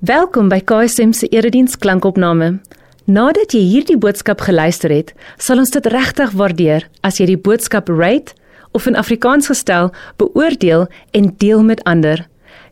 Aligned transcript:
Welkom 0.00 0.46
by 0.48 0.62
KSM 0.64 1.10
se 1.12 1.26
erediens 1.28 1.74
klankopname. 1.76 2.54
Nadat 3.04 3.52
jy 3.52 3.60
hierdie 3.60 3.98
boodskap 4.00 4.40
geluister 4.40 4.88
het, 4.88 5.10
sal 5.36 5.60
ons 5.60 5.74
dit 5.74 5.84
regtig 5.92 6.32
waardeer 6.40 6.86
as 7.04 7.18
jy 7.20 7.26
die 7.28 7.36
boodskap 7.36 7.92
rate 7.92 8.32
of 8.72 8.88
in 8.88 8.96
Afrikaans 8.96 9.50
gestel 9.52 9.90
beoordeel 10.16 10.86
en 11.12 11.28
deel 11.36 11.60
met 11.68 11.84
ander. 11.84 12.24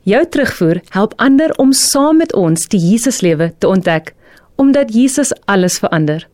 Jou 0.08 0.24
terugvoer 0.24 0.80
help 0.96 1.12
ander 1.20 1.52
om 1.60 1.76
saam 1.76 2.16
met 2.24 2.32
ons 2.32 2.64
die 2.72 2.80
Jesuslewe 2.80 3.52
te 3.60 3.68
ontdek, 3.68 4.14
omdat 4.56 4.96
Jesus 4.96 5.36
alles 5.44 5.76
verander. 5.84 6.24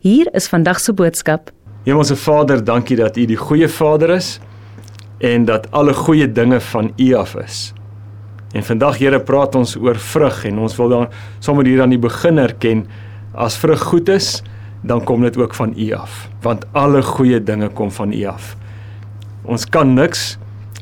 Hier 0.00 0.32
is 0.32 0.48
vandag 0.48 0.80
se 0.80 0.96
boodskap. 0.96 1.52
Hemelse 1.84 2.16
Vader, 2.16 2.64
dankie 2.64 2.96
dat 2.96 3.20
U 3.20 3.28
die 3.28 3.36
goeie 3.36 3.68
Vader 3.68 4.16
is 4.16 4.38
en 5.20 5.44
dat 5.44 5.68
alle 5.76 5.92
goeie 5.92 6.32
dinge 6.32 6.60
van 6.72 6.94
U 6.96 7.12
af 7.20 7.36
is. 7.36 7.66
En 8.56 8.64
vandag 8.64 8.98
Here 8.98 9.20
praat 9.20 9.54
ons 9.58 9.76
oor 9.76 9.98
vrug 10.00 10.44
en 10.48 10.58
ons 10.64 10.76
wil 10.80 10.88
dan 10.94 11.08
sommer 11.44 11.68
hier 11.68 11.82
aan 11.84 11.92
die 11.92 12.00
begin 12.00 12.40
erken 12.40 12.86
as 13.36 13.58
vrug 13.60 13.82
goed 13.90 14.08
is, 14.08 14.38
dan 14.82 15.02
kom 15.04 15.22
dit 15.26 15.36
ook 15.36 15.54
van 15.58 15.74
U 15.76 15.88
af, 15.92 16.28
want 16.42 16.64
alle 16.72 17.02
goeie 17.02 17.40
dinge 17.42 17.68
kom 17.68 17.90
van 17.92 18.12
U 18.14 18.22
af. 18.30 18.54
Ons 19.44 19.66
kan 19.68 19.94
niks 19.94 20.38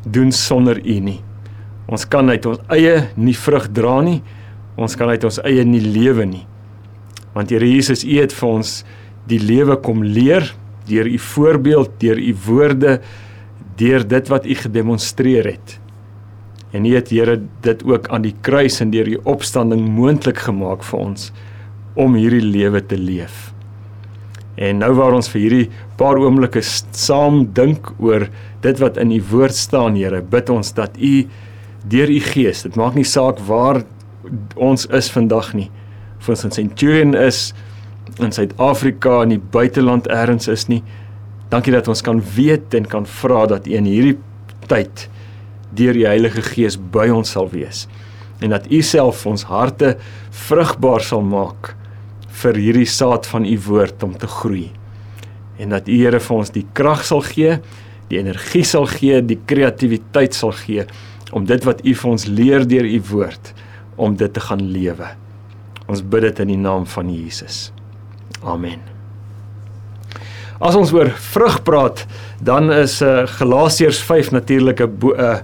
doen 0.07 0.33
sonder 0.33 0.79
U 0.79 0.99
nie. 1.01 1.21
Ons 1.87 2.07
kan 2.11 2.31
uit 2.31 2.47
ons 2.47 2.61
eie 2.75 3.09
nie 3.15 3.35
vrug 3.39 3.69
dra 3.75 4.01
nie. 4.03 4.21
Ons 4.77 4.97
kan 4.99 5.11
uit 5.11 5.25
ons 5.25 5.39
eie 5.47 5.65
nie 5.65 5.83
lewe 5.83 6.27
nie. 6.27 6.45
Want 7.35 7.51
Here 7.51 7.67
Jesus, 7.67 8.05
U 8.05 8.15
het 8.19 8.35
vir 8.35 8.49
ons 8.49 8.79
die 9.31 9.41
lewe 9.43 9.79
kom 9.83 10.05
leer 10.05 10.53
deur 10.87 11.09
U 11.11 11.19
voorbeeld, 11.19 11.97
deur 11.99 12.19
U 12.19 12.35
woorde, 12.47 13.01
deur 13.79 14.07
dit 14.07 14.31
wat 14.31 14.47
U 14.47 14.55
gedemonstreer 14.55 15.51
het. 15.57 15.79
En 16.77 16.85
U 16.85 16.93
het 16.93 17.11
Here 17.15 17.41
dit 17.65 17.85
ook 17.89 18.09
aan 18.13 18.27
die 18.27 18.35
kruis 18.45 18.81
en 18.85 18.93
deur 18.93 19.09
die 19.09 19.21
opstanding 19.25 19.87
moontlik 19.97 20.43
gemaak 20.45 20.85
vir 20.85 21.01
ons 21.01 21.31
om 21.97 22.17
hierdie 22.19 22.45
lewe 22.45 22.83
te 22.85 22.99
leef. 23.01 23.55
En 24.61 24.81
nou 24.81 24.91
waar 24.97 25.17
ons 25.17 25.29
vir 25.33 25.41
hierdie 25.41 25.67
paar 26.01 26.21
oomblikke 26.21 26.61
saam 26.65 27.45
dink 27.57 27.89
oor 28.01 28.27
dit 28.65 28.83
wat 28.83 29.01
in 29.01 29.15
U 29.17 29.21
woord 29.31 29.57
staan, 29.57 29.97
Here, 29.97 30.21
bid 30.21 30.53
ons 30.53 30.75
dat 30.77 30.97
U 31.01 31.15
deur 31.87 32.13
U 32.13 32.21
Gees, 32.29 32.65
dit 32.67 32.77
maak 32.77 32.97
nie 32.97 33.07
saak 33.09 33.41
waar 33.49 33.83
ons 34.57 34.89
is 34.97 35.11
vandag 35.13 35.53
nie, 35.55 35.69
of 36.19 36.31
ons 36.33 36.45
in 36.49 36.55
Centurion 36.57 37.15
is, 37.15 37.53
in 38.21 38.33
Suid-Afrika, 38.33 39.23
in 39.25 39.37
die 39.37 39.43
buiteland 39.53 40.09
elders 40.13 40.49
is 40.51 40.67
nie. 40.73 40.83
Dankie 41.53 41.75
dat 41.75 41.89
ons 41.89 42.03
kan 42.03 42.21
weet 42.37 42.75
en 42.75 42.89
kan 42.91 43.07
vra 43.21 43.45
dat 43.47 43.69
U 43.69 43.77
in 43.77 43.89
hierdie 43.89 44.17
tyd 44.67 45.07
deur 45.75 45.97
die 45.97 46.07
Heilige 46.07 46.43
Gees 46.43 46.77
by 46.77 47.09
ons 47.15 47.33
sal 47.35 47.51
wees 47.53 47.87
en 48.41 48.53
dat 48.53 48.69
U 48.73 48.81
self 48.85 49.25
ons 49.29 49.47
harte 49.49 49.95
vrugbaar 50.47 51.05
sal 51.05 51.25
maak 51.25 51.73
vir 52.43 52.59
hierdie 52.61 52.89
saad 52.91 53.29
van 53.31 53.47
U 53.49 53.57
woord 53.69 54.03
om 54.05 54.17
te 54.19 54.29
groei. 54.29 54.67
En 55.57 55.73
dat 55.73 55.89
U 55.89 55.97
Here 55.97 56.21
vir 56.21 56.37
ons 56.37 56.53
die 56.53 56.67
krag 56.77 57.05
sal 57.09 57.23
gee, 57.25 57.59
die 58.11 58.21
energie 58.21 58.65
sal 58.65 58.89
gee, 58.91 59.23
die 59.25 59.41
kreatiwiteit 59.49 60.37
sal 60.37 60.53
gee 60.57 60.87
om 61.33 61.47
dit 61.49 61.65
wat 61.67 61.81
U 61.85 61.95
vir 61.95 62.11
ons 62.13 62.27
leer 62.29 62.67
deur 62.69 62.87
U 62.87 62.99
woord 63.13 63.55
om 63.97 64.19
dit 64.21 64.33
te 64.33 64.45
gaan 64.45 64.61
lewe. 64.61 65.15
Ons 65.89 66.05
bid 66.05 66.29
dit 66.29 66.45
in 66.45 66.53
die 66.57 66.61
naam 66.61 66.85
van 66.91 67.11
Jesus. 67.13 67.71
Amen. 68.43 68.96
As 70.57 70.77
ons 70.77 70.93
oor 70.97 71.11
vrug 71.35 71.59
praat, 71.67 72.07
dan 72.41 72.73
is 72.73 73.03
uh, 73.05 73.27
Galasiërs 73.29 74.01
5 74.01 74.31
natuurlik 74.33 74.81
'n 74.81 74.89
'n 74.89 75.21
uh, 75.21 75.39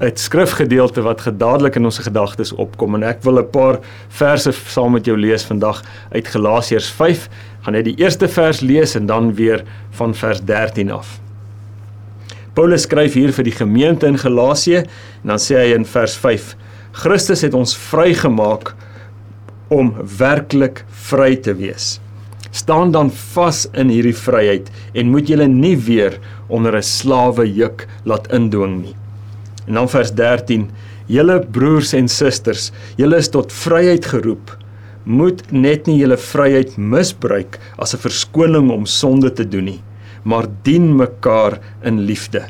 'n 0.00 0.16
skrifgedeelte 0.16 1.02
wat 1.02 1.20
gedadelik 1.20 1.76
in 1.76 1.84
ons 1.84 1.98
gedagtes 1.98 2.52
opkom 2.52 2.94
en 2.94 3.02
ek 3.02 3.22
wil 3.22 3.38
'n 3.38 3.50
paar 3.50 3.78
verse 4.08 4.52
saam 4.52 4.92
met 4.92 5.06
jou 5.06 5.16
lees 5.16 5.44
vandag 5.44 5.82
uit 6.12 6.28
Galasiërs 6.28 6.90
5. 6.90 7.28
Gaan 7.62 7.72
net 7.72 7.84
die 7.84 7.96
eerste 7.96 8.28
vers 8.28 8.60
lees 8.60 8.94
en 8.94 9.06
dan 9.06 9.34
weer 9.34 9.64
van 9.90 10.14
vers 10.14 10.40
13 10.40 10.90
af. 10.90 11.20
Paulus 12.52 12.82
skryf 12.82 13.14
hier 13.14 13.32
vir 13.32 13.44
die 13.44 13.56
gemeente 13.56 14.06
in 14.06 14.18
Galasië 14.18 14.76
en 15.22 15.28
dan 15.28 15.38
sê 15.38 15.56
hy 15.56 15.74
in 15.74 15.84
vers 15.84 16.16
5: 16.16 16.56
Christus 16.92 17.42
het 17.42 17.54
ons 17.54 17.76
vrygemaak 17.76 18.74
om 19.68 19.94
werklik 20.18 20.84
vry 20.88 21.36
te 21.36 21.54
wees. 21.54 22.00
Staan 22.50 22.92
dan 22.92 23.10
vas 23.10 23.66
in 23.72 23.88
hierdie 23.88 24.16
vryheid 24.16 24.70
en 24.94 25.10
moet 25.10 25.28
julle 25.28 25.48
nie 25.48 25.76
weer 25.76 26.18
onder 26.48 26.76
'n 26.76 26.82
slawe 26.82 27.46
juk 27.46 27.86
laat 28.04 28.32
indwing 28.32 28.82
nie. 28.82 28.96
En 29.66 29.74
dan 29.74 29.88
vers 29.88 30.12
13: 30.14 30.70
Julle 31.06 31.40
broers 31.40 31.92
en 31.92 32.08
susters, 32.08 32.72
julle 32.96 33.16
is 33.16 33.28
tot 33.28 33.52
vryheid 33.52 34.06
geroep. 34.06 34.56
Moet 35.04 35.52
net 35.52 35.86
nie 35.86 35.98
julle 36.00 36.16
vryheid 36.16 36.76
misbruik 36.76 37.58
as 37.78 37.94
'n 37.94 38.02
verskoning 38.02 38.70
om 38.70 38.86
sonde 38.86 39.30
te 39.30 39.48
doen 39.48 39.64
nie, 39.64 39.80
maar 40.24 40.46
dien 40.62 40.96
mekaar 40.96 41.60
in 41.82 42.00
liefde. 42.00 42.46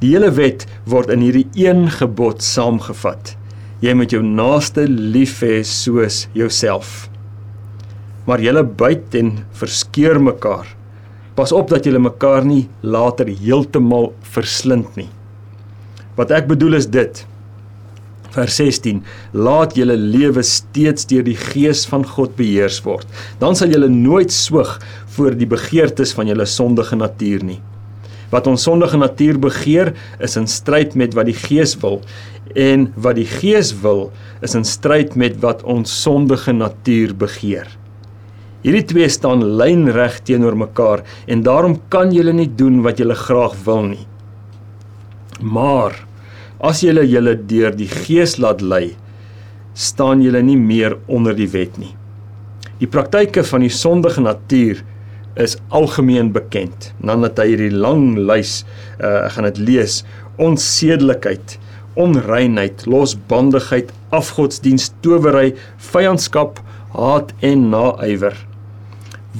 Die 0.00 0.10
hele 0.10 0.30
wet 0.30 0.66
word 0.84 1.08
in 1.08 1.20
hierdie 1.20 1.46
een 1.54 1.90
gebod 1.90 2.42
saamgevat. 2.42 3.36
Jy 3.80 3.94
moet 3.94 4.10
jou 4.10 4.22
naaste 4.22 4.88
lief 4.88 5.40
hê 5.40 5.62
soos 5.62 6.26
jouself. 6.32 7.08
Maar 8.24 8.40
julle 8.40 8.64
byt 8.64 9.14
en 9.20 9.34
verskeur 9.58 10.20
mekaar. 10.22 10.68
Pas 11.34 11.52
op 11.52 11.68
dat 11.72 11.84
julle 11.84 12.00
mekaar 12.00 12.46
nie 12.46 12.64
later 12.80 13.28
heeltemal 13.28 14.12
verslind 14.34 14.96
nie. 14.96 15.10
Wat 16.14 16.30
ek 16.30 16.46
bedoel 16.50 16.78
is 16.78 16.86
dit. 16.86 17.24
Vers 18.34 18.56
16: 18.58 19.02
Laat 19.34 19.76
julle 19.78 19.96
lewe 19.98 20.42
steeds 20.46 21.06
deur 21.10 21.22
die 21.26 21.38
gees 21.38 21.84
van 21.90 22.06
God 22.06 22.34
beheers 22.38 22.80
word. 22.86 23.06
Dan 23.42 23.58
sal 23.58 23.70
julle 23.74 23.90
nooit 23.90 24.32
swig 24.34 24.72
voor 25.16 25.36
die 25.38 25.50
begeertes 25.50 26.14
van 26.16 26.30
julle 26.30 26.46
sondige 26.50 26.98
natuur 26.98 27.46
nie. 27.46 27.60
Wat 28.34 28.48
ons 28.50 28.64
sondige 28.66 28.98
natuur 28.98 29.38
begeer, 29.38 29.92
is 30.18 30.34
in 30.40 30.48
stryd 30.50 30.96
met 30.98 31.14
wat 31.14 31.28
die 31.30 31.38
gees 31.38 31.76
wil 31.82 32.00
en 32.58 32.88
wat 32.94 33.18
die 33.18 33.28
gees 33.28 33.72
wil, 33.82 34.08
is 34.42 34.54
in 34.58 34.66
stryd 34.66 35.14
met 35.18 35.38
wat 35.42 35.62
ons 35.66 35.90
sondige 36.02 36.54
natuur 36.54 37.14
begeer. 37.18 37.70
Hierdie 38.64 38.86
twee 38.88 39.10
staan 39.12 39.42
lynreg 39.60 40.22
teenoor 40.24 40.56
mekaar 40.56 41.02
en 41.28 41.42
daarom 41.44 41.76
kan 41.92 42.14
julle 42.16 42.32
nie 42.32 42.48
doen 42.48 42.78
wat 42.86 43.00
julle 43.02 43.16
graag 43.18 43.58
wil 43.66 43.82
nie. 43.90 44.06
Maar 45.44 45.98
as 46.64 46.80
julle 46.80 47.04
julle 47.04 47.34
deur 47.36 47.74
die 47.76 47.90
Gees 47.90 48.38
laat 48.40 48.62
lei, 48.64 48.94
staan 49.74 50.22
julle 50.24 50.40
nie 50.46 50.56
meer 50.56 50.96
onder 51.12 51.36
die 51.36 51.50
wet 51.52 51.76
nie. 51.76 51.92
Die 52.80 52.88
praktyke 52.88 53.44
van 53.44 53.66
die 53.66 53.72
sondige 53.72 54.24
natuur 54.24 54.80
is 55.36 55.58
algemeen 55.68 56.32
bekend. 56.32 56.92
Dan 57.04 57.26
het 57.26 57.38
hy 57.42 57.50
hierdie 57.50 57.74
lang 57.74 58.14
lys, 58.16 58.62
uh, 58.96 59.26
ek 59.26 59.36
gaan 59.36 59.50
dit 59.50 59.60
lees: 59.68 60.00
onsedelikheid, 60.40 61.58
onreinheid, 62.00 62.86
losbandigheid, 62.88 63.92
afgodsdiens, 64.14 64.88
towery, 65.04 65.52
vyandskap, 65.92 66.64
haat 66.96 67.36
en 67.44 67.68
naaiwer. 67.74 68.38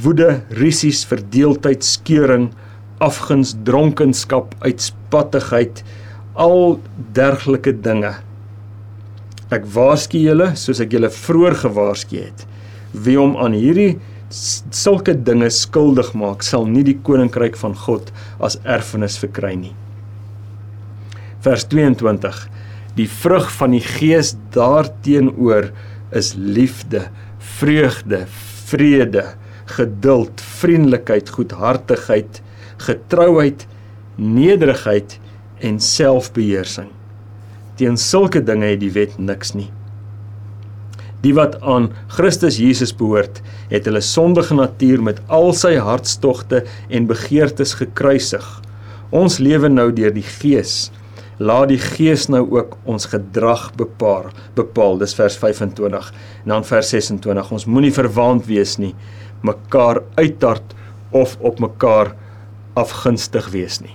Woede, 0.02 0.42
risies, 0.50 1.04
verdeeldheid, 1.06 1.84
skeuring, 1.86 2.48
afguns, 3.04 3.54
dronkenskap, 3.66 4.54
uitspattigheid, 4.64 5.84
al 6.34 6.80
dergelike 7.14 7.76
dinge. 7.84 8.16
Ek 9.54 9.68
waarsku 9.70 10.18
julle 10.18 10.50
soos 10.58 10.80
ek 10.82 10.96
julle 10.96 11.12
vroeër 11.14 11.60
gewaarsku 11.62 12.18
het. 12.24 12.42
Wie 12.94 13.16
hom 13.20 13.36
aan 13.38 13.54
hierdie 13.54 13.94
sulke 14.34 15.14
dinge 15.14 15.50
skuldig 15.54 16.10
maak, 16.18 16.42
sal 16.42 16.66
nie 16.66 16.82
die 16.86 16.96
koninkryk 17.06 17.54
van 17.60 17.76
God 17.78 18.10
as 18.42 18.58
erfenis 18.64 19.18
verkry 19.20 19.54
nie. 19.58 19.74
Vers 21.44 21.66
22. 21.70 22.34
Die 22.98 23.06
vrug 23.10 23.46
van 23.58 23.74
die 23.74 23.82
Gees 23.84 24.32
daarteenoor 24.54 25.70
is 26.14 26.32
liefde, 26.38 27.08
vreugde, 27.58 28.24
vrede, 28.70 29.26
geduld, 29.76 30.40
vriendelikheid, 30.60 31.30
goedhartigheid, 31.30 32.42
getrouheid, 32.84 33.66
nederigheid 34.16 35.18
en 35.64 35.80
selfbeheersing. 35.80 36.90
Teen 37.78 37.96
sulke 37.98 38.42
dinge 38.44 38.68
het 38.74 38.82
die 38.82 38.92
wet 38.94 39.16
niks 39.18 39.54
nie. 39.56 39.70
Die 41.24 41.32
wat 41.32 41.56
aan 41.64 41.88
Christus 42.12 42.58
Jesus 42.60 42.92
behoort, 42.92 43.40
het 43.70 43.86
hulle 43.88 44.02
sondige 44.04 44.54
natuur 44.58 45.00
met 45.02 45.22
al 45.32 45.54
sy 45.56 45.72
hartstogte 45.80 46.62
en 46.92 47.08
begeertes 47.08 47.72
gekruisig. 47.80 48.44
Ons 49.14 49.38
lewe 49.40 49.70
nou 49.72 49.88
deur 49.96 50.12
die 50.12 50.26
Gees. 50.26 50.90
Laat 51.40 51.70
die 51.72 51.80
Gees 51.80 52.28
nou 52.30 52.44
ook 52.52 52.76
ons 52.84 53.08
gedrag 53.10 53.70
bepaal. 53.78 54.28
Bepaal, 54.54 55.00
dis 55.00 55.16
vers 55.16 55.38
25 55.40 56.12
en 56.44 56.52
dan 56.52 56.66
vers 56.68 56.92
26. 56.92 57.50
Ons 57.56 57.66
moenie 57.66 57.94
verwaand 57.94 58.44
wees 58.46 58.76
nie, 58.78 58.92
mekaar 59.44 60.02
uittart 60.18 60.74
of 61.14 61.36
op 61.40 61.60
mekaar 61.62 62.14
afgunstig 62.74 63.52
wees 63.54 63.78
nie. 63.84 63.94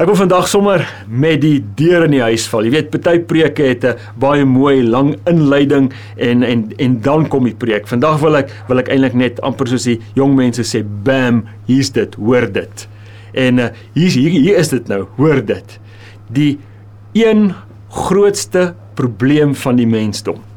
Ek 0.00 0.08
wil 0.08 0.16
vandag 0.16 0.46
sommer 0.48 0.80
met 1.10 1.42
die 1.42 1.58
deur 1.76 2.06
in 2.06 2.14
die 2.14 2.22
huis 2.22 2.46
val. 2.48 2.64
Jy 2.64 2.70
weet, 2.72 2.86
party 2.94 3.18
preke 3.28 3.66
het 3.68 3.84
'n 3.84 3.98
baie 4.16 4.44
mooi 4.44 4.82
lang 4.82 5.18
inleiding 5.26 5.92
en 6.16 6.42
en 6.42 6.72
en 6.78 7.00
dan 7.00 7.28
kom 7.28 7.44
die 7.44 7.54
preek. 7.54 7.86
Vandag 7.86 8.20
wil 8.20 8.36
ek 8.36 8.48
wil 8.68 8.78
ek 8.78 8.88
eintlik 8.88 9.14
net 9.14 9.40
amper 9.42 9.68
soos 9.68 9.84
die 9.84 10.00
jong 10.14 10.34
mense 10.34 10.62
sê, 10.62 10.82
bam, 10.82 11.44
hier's 11.66 11.90
dit, 11.90 12.14
hoor 12.14 12.46
dit. 12.52 12.88
En 13.34 13.58
uh, 13.58 13.68
hier 13.94 14.10
hier 14.10 14.30
hier 14.30 14.56
is 14.56 14.68
dit 14.68 14.88
nou, 14.88 15.06
hoor 15.16 15.44
dit. 15.44 15.80
Die 16.32 16.58
een 17.12 17.52
grootste 17.90 18.74
probleem 18.94 19.54
van 19.54 19.76
die 19.76 19.86
mensdom. 19.86 20.49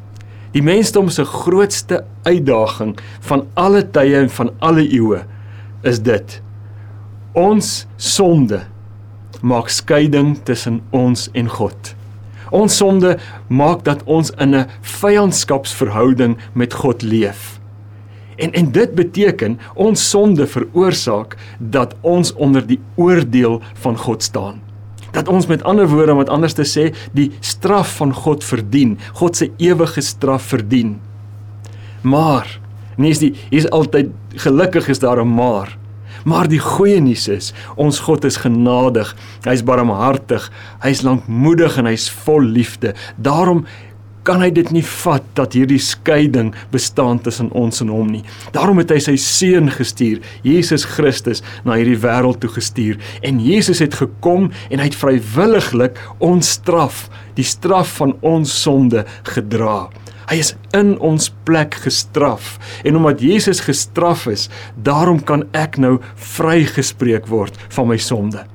Die 0.53 0.61
mensdom 0.61 1.09
se 1.09 1.25
grootste 1.25 2.03
uitdaging 2.23 2.93
van 3.25 3.47
alle 3.57 3.81
tye 3.89 4.19
en 4.21 4.29
van 4.29 4.51
alle 4.61 4.83
eeue 4.85 5.23
is 5.81 5.99
dit. 6.05 6.35
Ons 7.33 7.87
sonde 7.97 8.59
maak 9.41 9.71
skeiding 9.73 10.35
tussen 10.45 10.81
ons 10.93 11.25
en 11.33 11.49
God. 11.49 11.95
Ons 12.53 12.77
sonde 12.77 13.15
maak 13.49 13.81
dat 13.83 14.03
ons 14.05 14.29
in 14.37 14.53
'n 14.55 14.69
vyandskapsverhouding 14.81 16.37
met 16.53 16.73
God 16.73 17.01
leef. 17.01 17.59
En 18.37 18.51
en 18.51 18.71
dit 18.71 18.95
beteken 18.95 19.59
ons 19.73 20.09
sonde 20.09 20.47
veroorsaak 20.47 21.37
dat 21.57 21.95
ons 22.01 22.33
onder 22.33 22.67
die 22.67 22.79
oordeel 22.95 23.61
van 23.73 23.97
God 23.97 24.23
staan. 24.23 24.61
Dat 25.13 25.29
ons 25.29 25.47
met 25.47 25.63
ander 25.63 25.87
woorde 25.89 26.15
om 26.15 26.21
dit 26.23 26.31
anders 26.33 26.55
te 26.57 26.65
sê, 26.67 26.89
die 27.13 27.29
straf 27.39 27.97
van 28.01 28.13
God 28.13 28.43
verdien, 28.43 28.97
God 29.19 29.37
se 29.37 29.51
ewige 29.61 30.01
straf 30.01 30.51
verdien. 30.53 30.97
Maar, 32.01 32.49
nie 32.97 33.13
is 33.13 33.21
die 33.21 33.33
hier 33.49 33.63
is 33.63 33.69
altyd 33.71 34.11
gelukkig 34.43 34.89
is 34.89 34.99
daar 34.99 35.21
'n 35.21 35.33
maar. 35.35 35.77
Maar 36.23 36.47
die 36.47 36.59
goeie 36.59 37.01
nuus 37.01 37.27
is, 37.27 37.53
ons 37.75 37.99
God 37.99 38.23
is 38.23 38.37
genadig. 38.37 39.15
Hy's 39.43 39.63
barmhartig, 39.63 40.51
hy's 40.79 41.01
lankmoedig 41.01 41.77
en 41.77 41.85
hy's 41.85 42.09
vol 42.23 42.41
liefde. 42.41 42.93
Daarom 43.17 43.65
kan 44.27 44.41
hy 44.43 44.49
dit 44.55 44.69
nie 44.73 44.83
vat 45.03 45.25
dat 45.37 45.55
hierdie 45.57 45.81
skeiding 45.81 46.53
bestaan 46.73 47.19
tussen 47.23 47.51
ons 47.57 47.83
en 47.83 47.91
hom 47.93 48.11
nie. 48.11 48.23
Daarom 48.55 48.79
het 48.81 48.93
hy 48.93 48.99
sy 49.03 49.15
seun 49.19 49.71
gestuur, 49.73 50.21
Jesus 50.45 50.87
Christus, 50.95 51.43
na 51.67 51.77
hierdie 51.79 51.99
wêreld 52.03 52.41
toe 52.43 52.51
gestuur 52.53 52.99
en 53.23 53.41
Jesus 53.43 53.83
het 53.83 53.97
gekom 53.99 54.49
en 54.69 54.79
hy 54.79 54.87
het 54.89 54.99
vrywilliglik 54.99 55.99
ons 56.23 56.55
straf, 56.57 57.07
die 57.37 57.47
straf 57.47 57.97
van 57.99 58.15
ons 58.21 58.53
sonde 58.63 59.05
gedra. 59.33 59.89
Hy 60.29 60.39
is 60.39 60.53
in 60.75 60.95
ons 61.03 61.27
plek 61.47 61.75
gestraf 61.83 62.55
en 62.87 62.97
omdat 62.99 63.23
Jesus 63.23 63.63
gestraf 63.65 64.27
is, 64.31 64.47
daarom 64.79 65.19
kan 65.19 65.45
ek 65.57 65.77
nou 65.81 65.97
vrygespreek 66.37 67.27
word 67.31 67.59
van 67.75 67.91
my 67.91 67.99
sonde. 67.99 68.45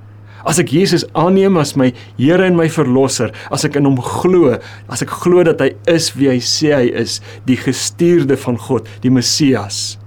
As 0.48 0.58
ek 0.62 0.72
Jesus 0.72 1.04
aanneem 1.12 1.58
as 1.60 1.74
my 1.76 1.90
Here 2.16 2.46
en 2.46 2.56
my 2.56 2.70
verlosser, 2.72 3.34
as 3.52 3.66
ek 3.68 3.76
in 3.76 3.88
hom 3.88 3.98
glo, 4.00 4.56
as 4.88 5.04
ek 5.04 5.12
glo 5.22 5.44
dat 5.44 5.60
hy 5.60 5.74
is 5.92 6.08
wie 6.16 6.30
hy 6.32 6.38
sê 6.40 6.72
hy 6.72 6.86
is, 7.02 7.18
die 7.44 7.58
gestuurde 7.60 8.38
van 8.40 8.56
God, 8.68 8.88
die 9.04 9.12
Messias, 9.12 9.98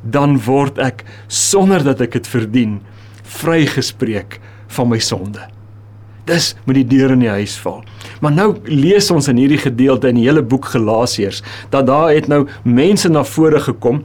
dan 0.00 0.38
word 0.46 0.80
ek 0.80 1.04
sonder 1.28 1.84
dat 1.84 2.00
ek 2.04 2.16
dit 2.16 2.30
verdien 2.30 2.78
vrygespreek 3.36 4.38
van 4.72 4.88
my 4.88 5.00
sonde. 5.02 5.44
Dis 6.26 6.54
moet 6.66 6.80
die 6.80 6.88
deur 6.96 7.12
in 7.14 7.22
die 7.22 7.30
huis 7.30 7.54
val. 7.62 7.84
Maar 8.24 8.32
nou 8.34 8.48
lees 8.66 9.12
ons 9.14 9.28
in 9.30 9.38
hierdie 9.38 9.60
gedeelte 9.62 10.10
in 10.10 10.18
die 10.18 10.26
hele 10.26 10.42
boek 10.42 10.72
Galasiërs 10.72 11.42
dat 11.70 11.86
daar 11.86 12.10
het 12.10 12.26
nou 12.30 12.46
mense 12.64 13.10
na 13.12 13.22
vore 13.26 13.60
gekom. 13.62 14.02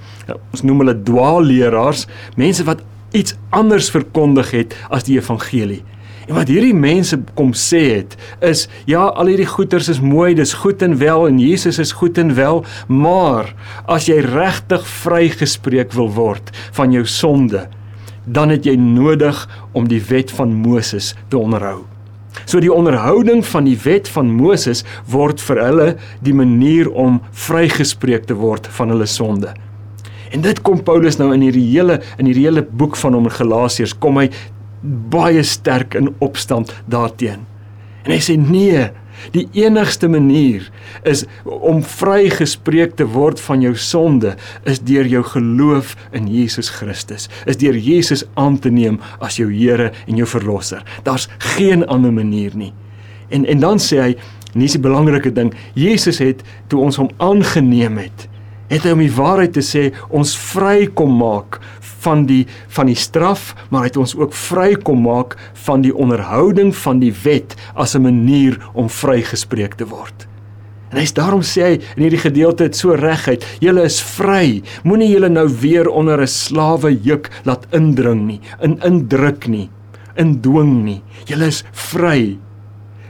Ons 0.51 0.65
noem 0.67 0.83
hulle 0.83 0.97
dwaalleraars, 1.07 2.06
mense 2.38 2.65
wat 2.67 2.83
iets 3.11 3.35
anders 3.49 3.89
verkondig 3.91 4.51
het 4.55 4.75
as 4.89 5.07
die 5.07 5.17
evangelie. 5.19 5.81
En 6.27 6.37
wat 6.37 6.51
hierdie 6.51 6.75
mense 6.77 7.17
kom 7.35 7.51
sê 7.57 7.81
het 7.97 8.15
is 8.45 8.67
ja, 8.87 9.07
al 9.09 9.31
hierdie 9.31 9.49
goeters 9.49 9.89
is 9.91 10.01
mooi, 10.03 10.33
dis 10.37 10.53
goed 10.61 10.83
en 10.85 10.97
wel 11.01 11.27
en 11.27 11.39
Jesus 11.41 11.79
is 11.81 11.91
goed 11.97 12.19
en 12.21 12.35
wel, 12.37 12.61
maar 12.87 13.53
as 13.89 14.07
jy 14.07 14.21
regtig 14.23 14.85
vrygespreek 15.01 15.95
wil 15.97 16.11
word 16.15 16.53
van 16.77 16.93
jou 16.95 17.03
sonde, 17.09 17.65
dan 18.25 18.53
het 18.53 18.67
jy 18.69 18.77
nodig 18.79 19.47
om 19.73 19.89
die 19.89 20.01
wet 20.11 20.31
van 20.37 20.53
Moses 20.53 21.15
te 21.33 21.41
onderhou. 21.41 21.81
So 22.45 22.61
die 22.63 22.71
onderhouding 22.71 23.43
van 23.45 23.65
die 23.67 23.77
wet 23.83 24.07
van 24.07 24.29
Moses 24.31 24.85
word 25.11 25.41
vir 25.43 25.59
hulle 25.65 25.89
die 26.23 26.35
manier 26.37 26.87
om 26.87 27.19
vrygespreek 27.47 28.29
te 28.29 28.37
word 28.39 28.69
van 28.77 28.93
hulle 28.93 29.09
sonde. 29.09 29.51
En 30.31 30.41
dit 30.41 30.61
kom 30.61 30.83
Paulus 30.83 31.17
nou 31.19 31.31
in 31.35 31.43
hierdie 31.45 31.67
hele 31.73 31.99
in 32.17 32.29
hierdie 32.29 32.47
hele 32.47 32.63
boek 32.63 32.95
van 32.99 33.17
hom 33.17 33.29
Galasiërs 33.29 33.97
kom 33.99 34.21
hy 34.21 34.29
baie 35.11 35.43
sterk 35.43 35.95
in 35.99 36.09
opstand 36.19 36.73
daarteenoor. 36.89 37.47
En 38.01 38.15
hy 38.15 38.17
sê 38.23 38.33
nee, 38.39 38.87
Die 39.31 39.45
enigste 39.53 40.09
manier 40.09 40.65
is 41.07 41.23
om 41.45 41.81
vrygespreek 41.85 42.95
te 42.97 43.05
word 43.13 43.41
van 43.43 43.61
jou 43.63 43.73
sonde 43.77 44.33
is 44.67 44.81
deur 44.87 45.07
jou 45.07 45.21
geloof 45.33 45.93
in 46.17 46.27
Jesus 46.31 46.71
Christus. 46.73 47.27
Is 47.45 47.59
deur 47.61 47.77
Jesus 47.77 48.25
aan 48.33 48.57
te 48.59 48.71
neem 48.73 48.99
as 49.21 49.37
jou 49.37 49.49
Here 49.51 49.91
en 50.07 50.17
jou 50.17 50.27
verlosser. 50.27 50.81
Daar's 51.05 51.29
geen 51.53 51.85
ander 51.85 52.13
manier 52.13 52.55
nie. 52.57 52.73
En 53.29 53.45
en 53.45 53.61
dan 53.61 53.79
sê 53.79 54.01
hy, 54.01 54.11
nie 54.53 54.67
is 54.67 54.75
die 54.75 54.83
belangrike 54.83 55.31
ding, 55.31 55.53
Jesus 55.77 56.19
het 56.19 56.41
toe 56.67 56.81
ons 56.83 56.97
hom 56.99 57.11
aangeneem 57.23 58.01
het, 58.01 58.27
het 58.71 58.88
hy 58.88 58.95
om 58.95 59.03
die 59.03 59.13
waarheid 59.13 59.53
te 59.57 59.63
sê 59.65 59.89
ons 60.09 60.33
vry 60.38 60.88
kom 60.95 61.13
maak 61.19 61.59
van 62.01 62.25
die 62.25 62.45
van 62.71 62.89
die 62.89 62.97
straf, 62.97 63.51
maar 63.69 63.85
hy 63.85 63.91
het 63.91 64.01
ons 64.01 64.15
ook 64.18 64.33
vry 64.33 64.73
kom 64.79 65.03
maak 65.06 65.38
van 65.68 65.83
die 65.85 65.94
onderhouding 65.94 66.73
van 66.83 67.01
die 67.03 67.13
wet 67.23 67.56
as 67.75 67.95
'n 67.95 68.01
manier 68.01 68.57
om 68.73 68.89
vrygespreek 68.89 69.75
te 69.75 69.85
word. 69.85 70.27
En 70.91 70.97
hy's 70.97 71.13
daarom 71.13 71.41
sê 71.41 71.62
hy 71.63 71.73
in 71.95 72.03
hierdie 72.03 72.19
gedeelte 72.19 72.63
dit 72.63 72.75
so 72.75 72.91
reguit, 72.91 73.45
julle 73.62 73.83
is 73.83 74.01
vry. 74.01 74.62
Moenie 74.83 75.12
julle 75.13 75.29
nou 75.29 75.47
weer 75.47 75.88
onder 75.88 76.21
'n 76.21 76.27
slawe 76.27 76.91
juk 76.91 77.29
laat 77.45 77.65
indring 77.71 78.27
nie, 78.27 78.41
in 78.62 78.79
indruk 78.83 79.47
nie, 79.47 79.69
in 80.15 80.41
dwing 80.41 80.83
nie. 80.83 81.01
Julle 81.25 81.47
is 81.47 81.63
vry. 81.71 82.38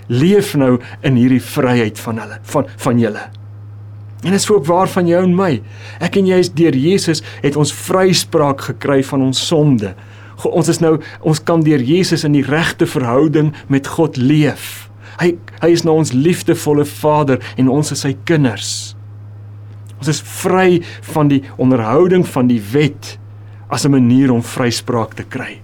Leef 0.07 0.55
nou 0.55 0.79
in 1.01 1.15
hierdie 1.15 1.41
vryheid 1.41 1.99
van 1.99 2.19
hulle, 2.19 2.39
van 2.43 2.65
van 2.77 2.99
julle. 2.99 3.40
En 4.21 4.29
dit 4.29 4.39
is 4.39 4.49
ook 4.49 4.65
waar 4.65 4.89
van 4.89 5.07
jou 5.07 5.23
en 5.23 5.35
my. 5.35 5.61
Ek 5.99 6.15
en 6.19 6.27
jy 6.29 6.37
is 6.43 6.51
deur 6.53 6.75
Jesus 6.77 7.23
het 7.41 7.57
ons 7.57 7.73
vryspraak 7.73 8.61
gekry 8.69 9.01
van 9.03 9.25
ons 9.31 9.47
sonde. 9.47 9.95
Ons 10.45 10.69
is 10.73 10.81
nou 10.81 10.95
ons 11.25 11.43
kan 11.43 11.61
deur 11.65 11.81
Jesus 11.81 12.25
in 12.25 12.37
die 12.37 12.45
regte 12.45 12.87
verhouding 12.89 13.51
met 13.67 13.89
God 13.97 14.17
leef. 14.17 14.89
Hy 15.21 15.35
hy 15.61 15.69
is 15.73 15.85
nou 15.85 15.97
ons 16.01 16.13
liefdevolle 16.13 16.85
Vader 16.85 17.41
en 17.57 17.69
ons 17.69 17.93
is 17.93 18.05
sy 18.05 18.15
kinders. 18.29 18.93
Ons 20.01 20.13
is 20.15 20.21
vry 20.41 20.81
van 21.13 21.29
die 21.29 21.43
onderhouding 21.61 22.25
van 22.25 22.49
die 22.49 22.61
wet 22.73 23.17
as 23.69 23.85
'n 23.85 23.91
manier 23.91 24.31
om 24.31 24.41
vryspraak 24.41 25.13
te 25.13 25.23
kry. 25.23 25.61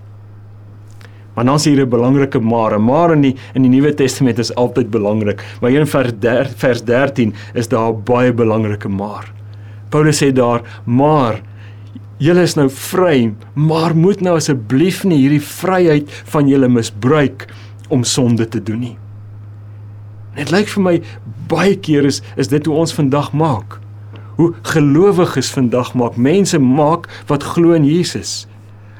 Maar 1.38 1.46
dan 1.46 1.60
sê 1.62 1.70
hier 1.70 1.86
'n 1.86 1.89
belangrike 1.89 2.39
maar, 2.39 2.82
maar 2.82 3.12
in 3.12 3.22
die 3.22 3.36
in 3.53 3.62
die 3.62 3.70
Nuwe 3.70 3.94
Testament 3.94 4.39
is 4.39 4.56
altyd 4.56 4.89
belangrik. 4.89 5.44
Maar 5.62 5.70
hier 5.70 5.79
in 5.79 5.88
vers, 5.88 6.12
der, 6.20 6.50
vers 6.56 6.84
13 6.84 7.34
is 7.53 7.67
daar 7.67 7.94
baie 7.94 8.34
belangrike 8.34 8.89
maar. 8.89 9.32
Paulus 9.89 10.24
sê 10.24 10.32
daar, 10.32 10.62
maar 10.84 11.41
julle 12.17 12.41
is 12.41 12.56
nou 12.56 12.70
vry, 12.70 13.34
maar 13.53 13.96
moet 13.96 14.22
nou 14.22 14.36
asseblief 14.36 15.03
nie 15.03 15.17
hierdie 15.17 15.41
vryheid 15.41 16.10
van 16.25 16.48
julle 16.48 16.67
misbruik 16.67 17.46
om 17.89 18.03
sonde 18.03 18.48
te 18.48 18.63
doen 18.63 18.79
nie. 18.79 18.98
Dit 20.36 20.51
lyk 20.51 20.67
vir 20.67 20.84
my 20.84 21.01
baie 21.48 21.75
keer 21.75 22.06
is 22.06 22.22
is 22.36 22.48
dit 22.48 22.65
hoe 22.65 22.75
ons 22.75 22.94
vandag 22.94 23.32
maak. 23.34 23.79
Hoe 24.38 24.53
gelowiges 24.62 25.51
vandag 25.51 25.94
maak. 25.94 26.17
Mense 26.17 26.60
maak 26.60 27.08
wat 27.27 27.44
glo 27.44 27.74
in 27.74 27.86
Jesus. 27.86 28.48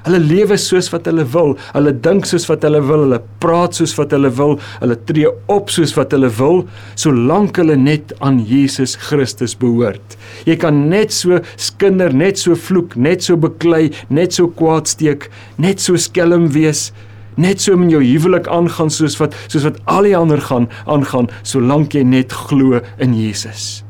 Hulle 0.08 0.22
lewe 0.24 0.56
soos 0.56 0.88
wat 0.94 1.08
hulle 1.10 1.26
wil. 1.34 1.58
Hulle 1.74 1.92
dink 1.92 2.28
soos 2.30 2.46
wat 2.48 2.64
hulle 2.64 2.80
wil. 2.88 3.02
Hulle 3.04 3.18
praat 3.44 3.76
soos 3.76 3.92
wat 3.98 4.14
hulle 4.16 4.30
wil. 4.38 4.54
Hulle 4.80 4.96
tree 5.10 5.32
op 5.52 5.74
soos 5.74 5.92
wat 5.98 6.14
hulle 6.16 6.30
wil, 6.38 6.62
solank 6.96 7.60
hulle 7.60 7.76
net 7.80 8.14
aan 8.24 8.38
Jesus 8.48 8.96
Christus 9.08 9.58
behoort. 9.60 10.16
Jy 10.48 10.56
kan 10.62 10.86
net 10.92 11.12
so 11.16 11.42
skinder, 11.60 12.16
net 12.16 12.40
so 12.40 12.56
vloek, 12.56 12.96
net 12.96 13.26
so 13.28 13.36
beklei, 13.36 13.90
net 14.08 14.38
so 14.38 14.48
kwaad 14.48 14.88
steek, 14.88 15.28
net 15.60 15.84
so 15.84 16.00
skelm 16.00 16.48
wees, 16.56 16.88
net 17.36 17.60
so 17.64 17.76
in 17.76 17.92
jou 17.92 18.00
huwelik 18.02 18.48
aangaan 18.52 18.94
soos 18.94 19.20
wat 19.20 19.36
soos 19.50 19.68
wat 19.68 19.82
al 19.92 20.08
die 20.08 20.16
ander 20.18 20.40
gaan 20.48 20.70
aangaan, 20.88 21.28
solank 21.44 21.98
jy 21.98 22.06
net 22.08 22.32
glo 22.48 22.80
in 23.04 23.18
Jesus. 23.18 23.84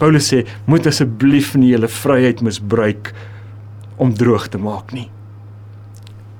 Paulus 0.00 0.32
sê, 0.32 0.42
moet 0.66 0.88
asseblief 0.90 1.52
nie 1.60 1.74
julle 1.74 1.92
vryheid 1.92 2.40
misbruik 2.42 3.12
nie 3.12 3.33
om 3.96 4.14
droog 4.14 4.48
te 4.48 4.58
maak 4.58 4.92
nie. 4.96 5.08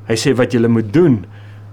Hy 0.09 0.17
sê 0.21 0.35
wat 0.37 0.53
julle 0.53 0.69
moet 0.69 0.93
doen 0.93 1.23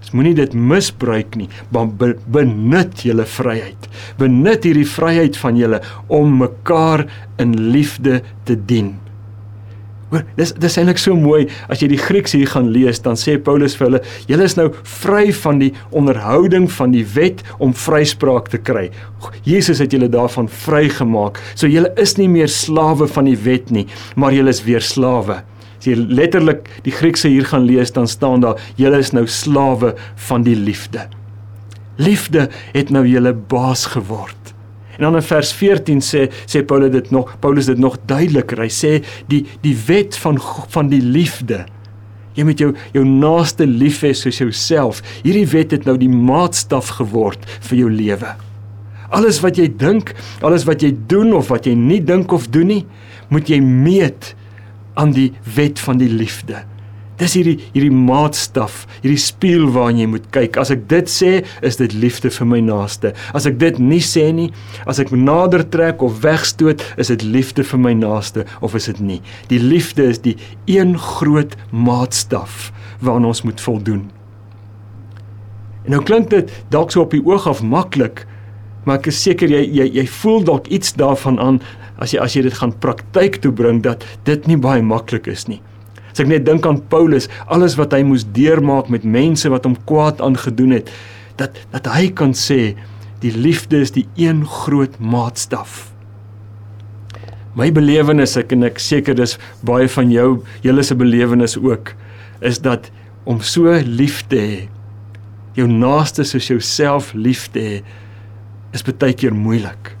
is 0.02 0.10
moenie 0.16 0.34
dit 0.34 0.54
misbruik 0.54 1.36
nie, 1.38 1.48
maar 1.70 1.90
benut 2.34 3.04
julle 3.06 3.26
vryheid. 3.36 3.86
Benut 4.18 4.66
hierdie 4.66 4.88
vryheid 4.88 5.38
van 5.38 5.58
julle 5.60 5.78
om 6.10 6.40
mekaar 6.40 7.06
in 7.42 7.54
liefde 7.70 8.20
te 8.48 8.56
dien. 8.58 8.96
Hoor, 10.12 10.26
dis 10.36 10.50
dis 10.60 10.74
eintlik 10.76 10.98
so 11.00 11.16
mooi 11.16 11.46
as 11.72 11.80
jy 11.80 11.86
die 11.94 12.00
Grieks 12.00 12.34
hier 12.36 12.50
gaan 12.50 12.66
lees, 12.74 12.98
dan 13.00 13.16
sê 13.16 13.38
Paulus 13.40 13.78
vir 13.78 13.86
hulle, 13.86 14.00
julle 14.28 14.44
is 14.44 14.58
nou 14.58 14.66
vry 14.98 15.30
van 15.38 15.62
die 15.62 15.70
onderhouding 15.96 16.66
van 16.74 16.92
die 16.92 17.04
wet 17.14 17.40
om 17.64 17.72
vryspraak 17.72 18.50
te 18.52 18.60
kry. 18.60 18.90
Jesus 19.48 19.80
het 19.80 19.94
julle 19.96 20.10
daarvan 20.12 20.50
vrygemaak. 20.52 21.40
So 21.54 21.70
julle 21.70 21.94
is 22.02 22.18
nie 22.18 22.28
meer 22.28 22.52
slawe 22.52 23.08
van 23.08 23.30
die 23.30 23.38
wet 23.40 23.72
nie, 23.72 23.86
maar 24.12 24.36
julle 24.36 24.52
is 24.52 24.60
weer 24.66 24.84
slawe. 24.84 25.40
As 25.82 25.88
jy 25.90 25.96
letterlik 25.98 26.68
die 26.86 26.92
Griekse 26.94 27.26
hier 27.26 27.48
gaan 27.50 27.64
lees, 27.66 27.90
dan 27.90 28.06
staan 28.06 28.44
daar, 28.44 28.60
julle 28.78 29.00
is 29.02 29.08
nou 29.10 29.24
slawe 29.26 29.96
van 30.28 30.44
die 30.46 30.54
liefde. 30.54 31.08
Liefde 31.98 32.44
het 32.70 32.92
nou 32.94 33.02
julle 33.02 33.32
baas 33.34 33.88
geword. 33.90 34.52
En 34.94 35.08
dan 35.08 35.16
in 35.18 35.24
vers 35.26 35.48
14 35.58 35.98
sê 36.06 36.28
sê 36.46 36.60
Paulus 36.62 36.92
dit 36.94 37.10
nog 37.10 37.32
Paulus 37.42 37.66
dit 37.66 37.80
nog 37.82 37.96
duideliker. 38.06 38.62
Hy 38.62 38.70
sê 38.70 38.92
die 39.26 39.40
die 39.64 39.74
wet 39.88 40.14
van 40.22 40.38
van 40.70 40.92
die 40.92 41.02
liefde. 41.02 41.64
Jy 42.38 42.46
moet 42.46 42.62
jou 42.62 42.68
jou 42.94 43.02
naaste 43.02 43.66
lief 43.66 44.04
hê 44.06 44.12
soos 44.14 44.38
jouself. 44.38 45.00
Hierdie 45.24 45.48
wet 45.50 45.74
het 45.74 45.88
nou 45.88 45.96
die 45.98 46.12
maatstaf 46.12 46.92
geword 47.00 47.42
vir 47.66 47.80
jou 47.80 47.90
lewe. 47.90 48.36
Alles 49.10 49.42
wat 49.42 49.58
jy 49.58 49.66
dink, 49.66 50.14
alles 50.46 50.62
wat 50.70 50.86
jy 50.86 50.92
doen 51.10 51.34
of 51.34 51.50
wat 51.50 51.66
jy 51.66 51.74
nie 51.74 51.98
dink 51.98 52.30
of 52.32 52.46
doen 52.54 52.70
nie, 52.70 52.84
moet 53.34 53.50
jy 53.50 53.58
meet 53.58 54.30
aan 54.94 55.14
die 55.16 55.32
wet 55.56 55.80
van 55.80 56.00
die 56.02 56.10
liefde. 56.10 56.64
Dis 57.20 57.36
hierdie 57.36 57.58
hierdie 57.74 57.92
maatstaf, 57.92 58.86
hierdie 59.02 59.20
spieël 59.20 59.68
waarna 59.74 60.02
jy 60.02 60.08
moet 60.14 60.24
kyk. 60.34 60.56
As 60.58 60.72
ek 60.74 60.86
dit 60.90 61.10
sê, 61.12 61.32
is 61.62 61.78
dit 61.78 61.92
liefde 61.94 62.32
vir 62.34 62.48
my 62.48 62.58
naaste. 62.64 63.12
As 63.36 63.46
ek 63.46 63.60
dit 63.60 63.78
nie 63.82 64.00
sê 64.02 64.30
nie, 64.34 64.48
as 64.90 64.98
ek 65.02 65.12
nader 65.14 65.62
trek 65.70 66.02
of 66.02 66.22
wegstoot, 66.24 66.82
is 66.98 67.12
dit 67.12 67.26
liefde 67.26 67.66
vir 67.68 67.82
my 67.84 67.92
naaste 67.98 68.46
of 68.64 68.74
is 68.78 68.88
dit 68.90 69.02
nie? 69.04 69.20
Die 69.52 69.60
liefde 69.62 70.08
is 70.10 70.22
die 70.24 70.34
een 70.70 70.96
groot 70.98 71.54
maatstaf 71.70 72.72
waaraan 73.02 73.30
ons 73.30 73.44
moet 73.46 73.60
voldoen. 73.60 74.08
En 75.84 75.96
nou 75.96 76.02
klink 76.06 76.30
dit 76.30 76.50
dalk 76.74 76.94
so 76.94 77.04
op 77.04 77.14
die 77.14 77.22
oog 77.26 77.46
af 77.50 77.62
maklik, 77.62 78.24
maar 78.86 78.98
ek 78.98 79.12
is 79.12 79.20
seker 79.22 79.50
jy 79.50 79.62
jy 79.62 79.86
jy 80.00 80.06
voel 80.22 80.42
dalk 80.46 80.66
iets 80.74 80.94
daarvan 80.98 81.38
aan 81.42 81.62
as 82.00 82.14
jy 82.14 82.22
as 82.22 82.36
jy 82.36 82.44
dit 82.46 82.56
gaan 82.56 82.72
praktyk 82.82 83.40
toe 83.42 83.52
bring 83.52 83.82
dat 83.84 84.04
dit 84.24 84.46
nie 84.50 84.58
baie 84.60 84.82
maklik 84.82 85.28
is 85.30 85.48
nie. 85.48 85.60
As 86.12 86.20
ek 86.20 86.28
net 86.28 86.44
dink 86.44 86.66
aan 86.68 86.82
Paulus, 86.92 87.28
alles 87.48 87.78
wat 87.80 87.94
hy 87.96 88.02
moes 88.04 88.26
deurmaak 88.36 88.90
met 88.92 89.04
mense 89.04 89.48
wat 89.52 89.64
hom 89.64 89.78
kwaad 89.88 90.20
aangedoen 90.20 90.76
het, 90.76 90.90
dat 91.40 91.56
dat 91.72 91.88
hy 91.92 92.10
kan 92.12 92.36
sê 92.36 92.74
die 93.22 93.32
liefde 93.32 93.80
is 93.80 93.94
die 93.94 94.06
een 94.18 94.42
groot 94.48 94.98
maatstaf. 95.00 95.92
My 97.56 97.68
belewenis, 97.72 98.34
ek 98.40 98.54
en 98.56 98.64
ek 98.64 98.80
seker 98.80 99.16
dis 99.16 99.36
baie 99.64 99.88
van 99.92 100.12
jou, 100.12 100.28
julle 100.64 100.84
se 100.84 100.96
belewenis 100.96 101.58
ook, 101.60 101.92
is 102.40 102.60
dat 102.64 102.88
om 103.28 103.40
so 103.44 103.72
lief 103.86 104.22
te 104.28 104.40
hê, 104.40 104.60
jou 105.56 105.68
naaste 105.68 106.24
soos 106.24 106.48
jouself 106.48 107.12
lief 107.14 107.46
te 107.52 107.60
hê, 107.60 107.82
is 108.72 108.84
baie 108.88 109.12
keer 109.12 109.36
moeilik. 109.36 109.92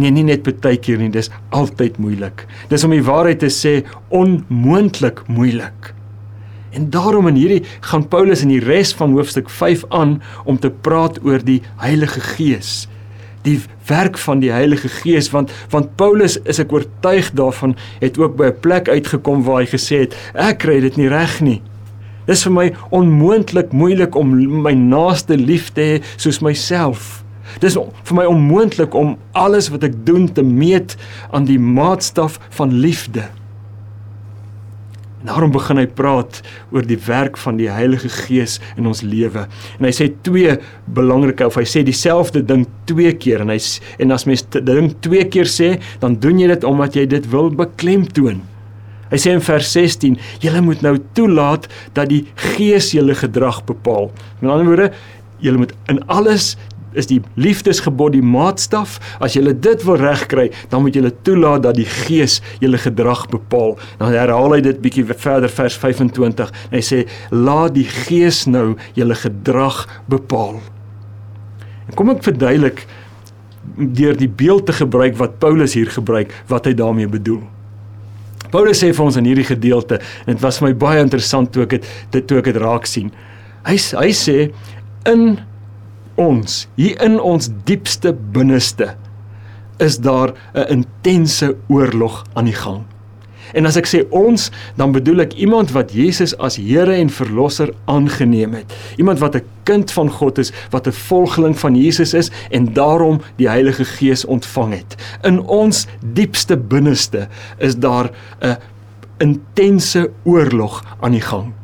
Nee, 0.00 0.10
nie 0.14 0.24
net 0.24 0.46
baie 0.64 0.78
keer 0.80 1.00
nie, 1.00 1.10
dis 1.12 1.28
altyd 1.52 1.98
moeilik. 2.00 2.46
Dis 2.70 2.84
om 2.86 2.94
die 2.94 3.04
waarheid 3.04 3.42
te 3.42 3.50
sê 3.52 3.80
onmoontlik 4.08 5.26
moeilik. 5.28 5.90
En 6.72 6.86
daarom 6.94 7.28
in 7.28 7.36
hierdie 7.36 7.64
gaan 7.84 8.06
Paulus 8.08 8.44
in 8.46 8.52
die 8.54 8.62
res 8.62 8.94
van 8.96 9.12
hoofstuk 9.16 9.50
5 9.50 9.84
aan 9.90 10.20
om 10.44 10.58
te 10.58 10.70
praat 10.70 11.18
oor 11.26 11.42
die 11.44 11.60
Heilige 11.82 12.22
Gees. 12.22 12.86
Die 13.44 13.58
werk 13.88 14.18
van 14.22 14.40
die 14.40 14.52
Heilige 14.54 14.88
Gees 15.00 15.30
want 15.34 15.52
want 15.72 15.96
Paulus 16.00 16.38
is 16.48 16.60
ek 16.62 16.72
oortuig 16.72 17.32
daarvan 17.36 17.74
het 18.00 18.18
ook 18.20 18.36
by 18.38 18.52
'n 18.52 18.60
plek 18.60 18.88
uitgekom 18.88 19.42
waar 19.44 19.64
hy 19.64 19.68
gesê 19.68 20.06
het 20.06 20.16
ek 20.34 20.58
kry 20.64 20.80
dit 20.80 20.96
nie 20.96 21.08
reg 21.08 21.40
nie. 21.40 21.60
Dis 22.26 22.44
vir 22.46 22.52
my 22.52 22.72
onmoontlik 22.90 23.72
moeilik 23.72 24.14
om 24.14 24.62
my 24.62 24.72
naaste 24.72 25.36
lief 25.36 25.72
te 25.74 25.80
hê 25.80 26.02
soos 26.16 26.40
myself. 26.40 27.19
Dis 27.60 27.76
vir 27.76 28.16
my 28.16 28.24
onmoontlik 28.30 28.94
om 28.94 29.16
alles 29.32 29.70
wat 29.74 29.84
ek 29.88 30.00
doen 30.06 30.28
te 30.32 30.42
meet 30.46 30.96
aan 31.34 31.48
die 31.48 31.58
maatstaf 31.58 32.38
van 32.56 32.72
liefde. 32.72 33.26
En 35.20 35.28
daarom 35.28 35.50
begin 35.52 35.76
hy 35.76 35.84
praat 35.84 36.38
oor 36.72 36.86
die 36.88 36.98
werk 37.04 37.36
van 37.42 37.58
die 37.60 37.68
Heilige 37.68 38.08
Gees 38.08 38.56
in 38.80 38.86
ons 38.88 39.02
lewe. 39.04 39.44
En 39.76 39.84
hy 39.84 39.92
sê 39.92 40.08
twee 40.24 40.54
belangrike 40.96 41.44
of 41.44 41.58
hy 41.60 41.66
sê 41.68 41.82
dieselfde 41.84 42.40
ding 42.46 42.64
twee 42.88 43.12
keer 43.20 43.44
en 43.44 43.52
hy 43.52 43.58
en 44.00 44.16
as 44.16 44.24
mens 44.28 44.46
dit 44.56 44.64
ding 44.64 44.88
twee 45.04 45.26
keer 45.28 45.50
sê, 45.50 45.74
dan 46.00 46.16
doen 46.22 46.40
jy 46.40 46.48
dit 46.54 46.64
omdat 46.64 46.96
jy 46.96 47.04
dit 47.18 47.28
wil 47.34 47.52
beklemtoon. 47.52 48.40
Hy 49.10 49.18
sê 49.18 49.34
in 49.34 49.44
vers 49.44 49.72
16: 49.74 50.16
"Julle 50.40 50.62
moet 50.62 50.82
nou 50.86 50.96
toelaat 51.18 51.66
dat 51.92 52.08
die 52.08 52.24
Gees 52.54 52.92
julle 52.94 53.14
gedrag 53.14 53.64
bepaal." 53.66 54.12
Met 54.40 54.50
ander 54.50 54.66
woorde, 54.66 54.92
julle 55.40 55.58
moet 55.58 55.74
in 55.88 56.00
alles 56.06 56.56
is 56.92 57.08
die 57.10 57.20
liefdesgebod 57.40 58.14
die 58.16 58.24
maatstaf. 58.24 58.98
As 59.22 59.36
jy 59.36 59.44
dit 59.52 59.84
wil 59.86 60.00
regkry, 60.00 60.48
dan 60.70 60.84
moet 60.84 60.96
jy 60.96 61.12
toelaat 61.26 61.64
dat 61.68 61.78
die 61.78 61.88
Gees 61.88 62.40
jou 62.62 62.70
gedrag 62.76 63.26
bepaal. 63.30 63.76
Dan 63.98 64.14
herhaal 64.14 64.56
hy 64.56 64.60
dit 64.64 64.80
bietjie 64.82 65.04
verder 65.10 65.50
vers 65.50 65.76
25 65.76 66.50
en 66.70 66.76
hy 66.76 66.82
sê 66.84 67.04
laat 67.30 67.74
die 67.76 67.86
Gees 67.86 68.46
nou 68.46 68.74
jou 68.94 69.14
gedrag 69.22 69.86
bepaal. 70.10 70.60
En 71.88 71.96
kom 71.98 72.10
ek 72.12 72.24
verduidelik 72.24 72.84
deur 73.76 74.16
die 74.16 74.28
beeld 74.28 74.66
te 74.66 74.74
gebruik 74.76 75.16
wat 75.20 75.38
Paulus 75.42 75.74
hier 75.76 75.90
gebruik 75.90 76.32
wat 76.50 76.66
hy 76.68 76.74
daarmee 76.76 77.10
bedoel. 77.10 77.42
Paulus 78.50 78.80
sê 78.82 78.90
vir 78.94 79.04
ons 79.04 79.18
in 79.18 79.28
hierdie 79.28 79.46
gedeelte 79.46 80.00
en 80.24 80.32
dit 80.32 80.42
was 80.42 80.58
vir 80.58 80.70
my 80.70 80.74
baie 80.78 81.02
interessant 81.02 81.52
toe 81.54 81.66
ek 81.66 81.78
dit 82.14 82.26
toe 82.26 82.40
ek 82.40 82.50
dit 82.50 82.58
raak 82.62 82.88
sien. 82.90 83.12
Hy 83.66 83.76
hy 84.00 84.10
sê 84.16 84.38
in 85.10 85.38
ons, 86.20 86.66
hier 86.76 87.00
in 87.02 87.18
ons 87.20 87.48
diepste 87.64 88.12
binneste, 88.34 88.94
is 89.80 89.98
daar 89.98 90.34
'n 90.54 90.68
intense 90.68 91.56
oorlog 91.68 92.24
aan 92.34 92.44
die 92.44 92.60
gang. 92.64 92.84
En 93.52 93.66
as 93.66 93.76
ek 93.76 93.88
sê 93.88 94.02
ons, 94.14 94.50
dan 94.78 94.92
bedoel 94.92 95.24
ek 95.26 95.32
iemand 95.34 95.72
wat 95.74 95.92
Jesus 95.92 96.36
as 96.38 96.56
Here 96.56 96.94
en 96.94 97.10
Verlosser 97.10 97.72
aangeneem 97.90 98.54
het. 98.54 98.74
Iemand 98.96 99.18
wat 99.18 99.36
'n 99.36 99.46
kind 99.64 99.92
van 99.92 100.10
God 100.10 100.38
is, 100.38 100.52
wat 100.70 100.86
'n 100.86 100.92
volgeling 100.92 101.58
van 101.58 101.74
Jesus 101.74 102.14
is 102.14 102.30
en 102.50 102.72
daarom 102.72 103.20
die 103.36 103.48
Heilige 103.48 103.84
Gees 103.84 104.24
ontvang 104.24 104.72
het. 104.74 104.94
In 105.22 105.40
ons 105.40 105.86
diepste 106.12 106.56
binneste 106.56 107.28
is 107.58 107.76
daar 107.76 108.10
'n 108.40 108.56
intense 109.18 110.10
oorlog 110.24 110.84
aan 111.00 111.12
die 111.12 111.20
gang. 111.20 111.59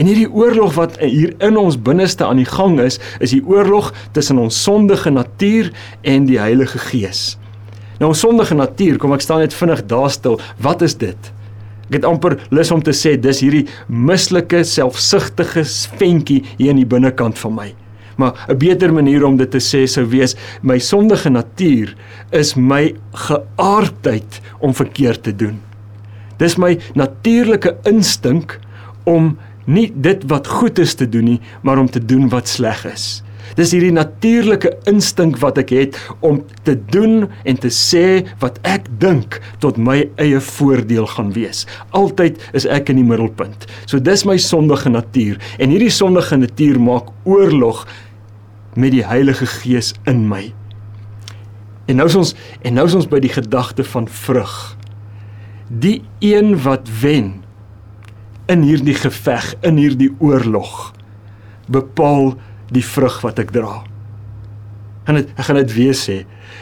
En 0.00 0.08
hierdie 0.08 0.30
oorlog 0.32 0.78
wat 0.78 0.96
hier 1.02 1.34
in 1.44 1.58
ons 1.60 1.76
binneste 1.76 2.24
aan 2.24 2.38
die 2.40 2.48
gang 2.48 2.78
is, 2.80 2.96
is 3.20 3.34
die 3.34 3.42
oorlog 3.44 3.90
tussen 4.16 4.38
ons 4.40 4.56
sondige 4.64 5.10
natuur 5.12 5.68
en 6.08 6.24
die 6.24 6.38
Heilige 6.40 6.80
Gees. 6.86 7.34
Nou 8.00 8.08
ons 8.14 8.22
sondige 8.24 8.56
natuur, 8.56 8.96
kom 8.96 9.12
ek 9.12 9.26
staan 9.26 9.42
net 9.44 9.52
vinnig 9.52 9.82
daar 9.90 10.08
stil. 10.08 10.38
Wat 10.64 10.80
is 10.86 10.96
dit? 10.96 11.28
Ek 11.90 11.98
het 11.98 12.06
amper 12.08 12.38
lus 12.54 12.70
om 12.72 12.80
te 12.80 12.94
sê 12.96 13.16
dis 13.20 13.42
hierdie 13.44 13.66
mislike, 13.92 14.62
selfsugtige 14.64 15.66
ventjie 16.00 16.38
hier 16.56 16.72
in 16.72 16.80
die 16.80 16.88
binnekant 16.88 17.36
van 17.42 17.56
my. 17.58 17.68
Maar 18.16 18.32
'n 18.48 18.56
beter 18.56 18.92
manier 18.92 19.24
om 19.24 19.36
dit 19.36 19.50
te 19.50 19.60
sê 19.60 19.84
sou 19.86 20.06
wees 20.06 20.36
my 20.62 20.78
sondige 20.78 21.28
natuur 21.28 21.94
is 22.32 22.54
my 22.54 22.94
geaardheid 23.12 24.40
om 24.60 24.72
verkeerd 24.74 25.22
te 25.22 25.36
doen. 25.36 25.60
Dis 26.38 26.56
my 26.56 26.78
natuurlike 26.94 27.76
instink 27.84 28.58
om 29.04 29.36
nie 29.70 29.88
dit 29.94 30.26
wat 30.30 30.50
goed 30.50 30.78
is 30.82 30.96
te 30.98 31.08
doen 31.08 31.34
nie, 31.34 31.40
maar 31.62 31.78
om 31.78 31.90
te 31.90 32.02
doen 32.02 32.28
wat 32.32 32.50
sleg 32.50 32.84
is. 32.90 33.20
Dis 33.58 33.72
hierdie 33.74 33.92
natuurlike 33.94 34.70
instink 34.90 35.40
wat 35.42 35.58
ek 35.58 35.72
het 35.74 35.96
om 36.26 36.40
te 36.66 36.76
doen 36.92 37.26
en 37.48 37.58
te 37.58 37.70
sê 37.74 38.22
wat 38.42 38.60
ek 38.68 38.86
dink 39.02 39.40
tot 39.62 39.80
my 39.80 40.04
eie 40.22 40.38
voordeel 40.52 41.08
gaan 41.16 41.32
wees. 41.34 41.64
Altyd 41.96 42.38
is 42.56 42.68
ek 42.70 42.92
in 42.92 43.00
die 43.00 43.06
middelpunt. 43.06 43.66
So 43.90 43.98
dis 43.98 44.24
my 44.28 44.38
sondige 44.40 44.92
natuur 44.92 45.40
en 45.58 45.74
hierdie 45.74 45.92
sondige 45.94 46.38
natuur 46.38 46.78
maak 46.82 47.10
oorlog 47.28 47.84
met 48.78 48.94
die 48.94 49.04
Heilige 49.06 49.48
Gees 49.50 49.94
in 50.08 50.28
my. 50.30 50.50
En 51.90 51.98
nou 51.98 52.06
is 52.06 52.18
ons 52.18 52.36
en 52.62 52.76
nou 52.78 52.86
is 52.86 52.94
ons 52.94 53.08
by 53.10 53.18
die 53.22 53.32
gedagte 53.34 53.84
van 53.96 54.06
vrug. 54.06 54.54
Die 55.70 56.00
een 56.22 56.54
wat 56.62 56.86
wen 57.02 57.40
in 58.50 58.64
hierdie 58.66 58.96
geveg, 58.98 59.54
in 59.66 59.78
hierdie 59.80 60.10
oorlog 60.18 60.90
bepaal 61.70 62.34
die 62.74 62.84
vrug 62.84 63.20
wat 63.22 63.38
ek 63.42 63.52
dra. 63.54 63.80
En 65.08 65.18
dit 65.18 65.30
ek 65.36 65.46
gaan 65.48 65.60
dit 65.60 65.74
weer 65.74 65.96
sê, 65.96 66.20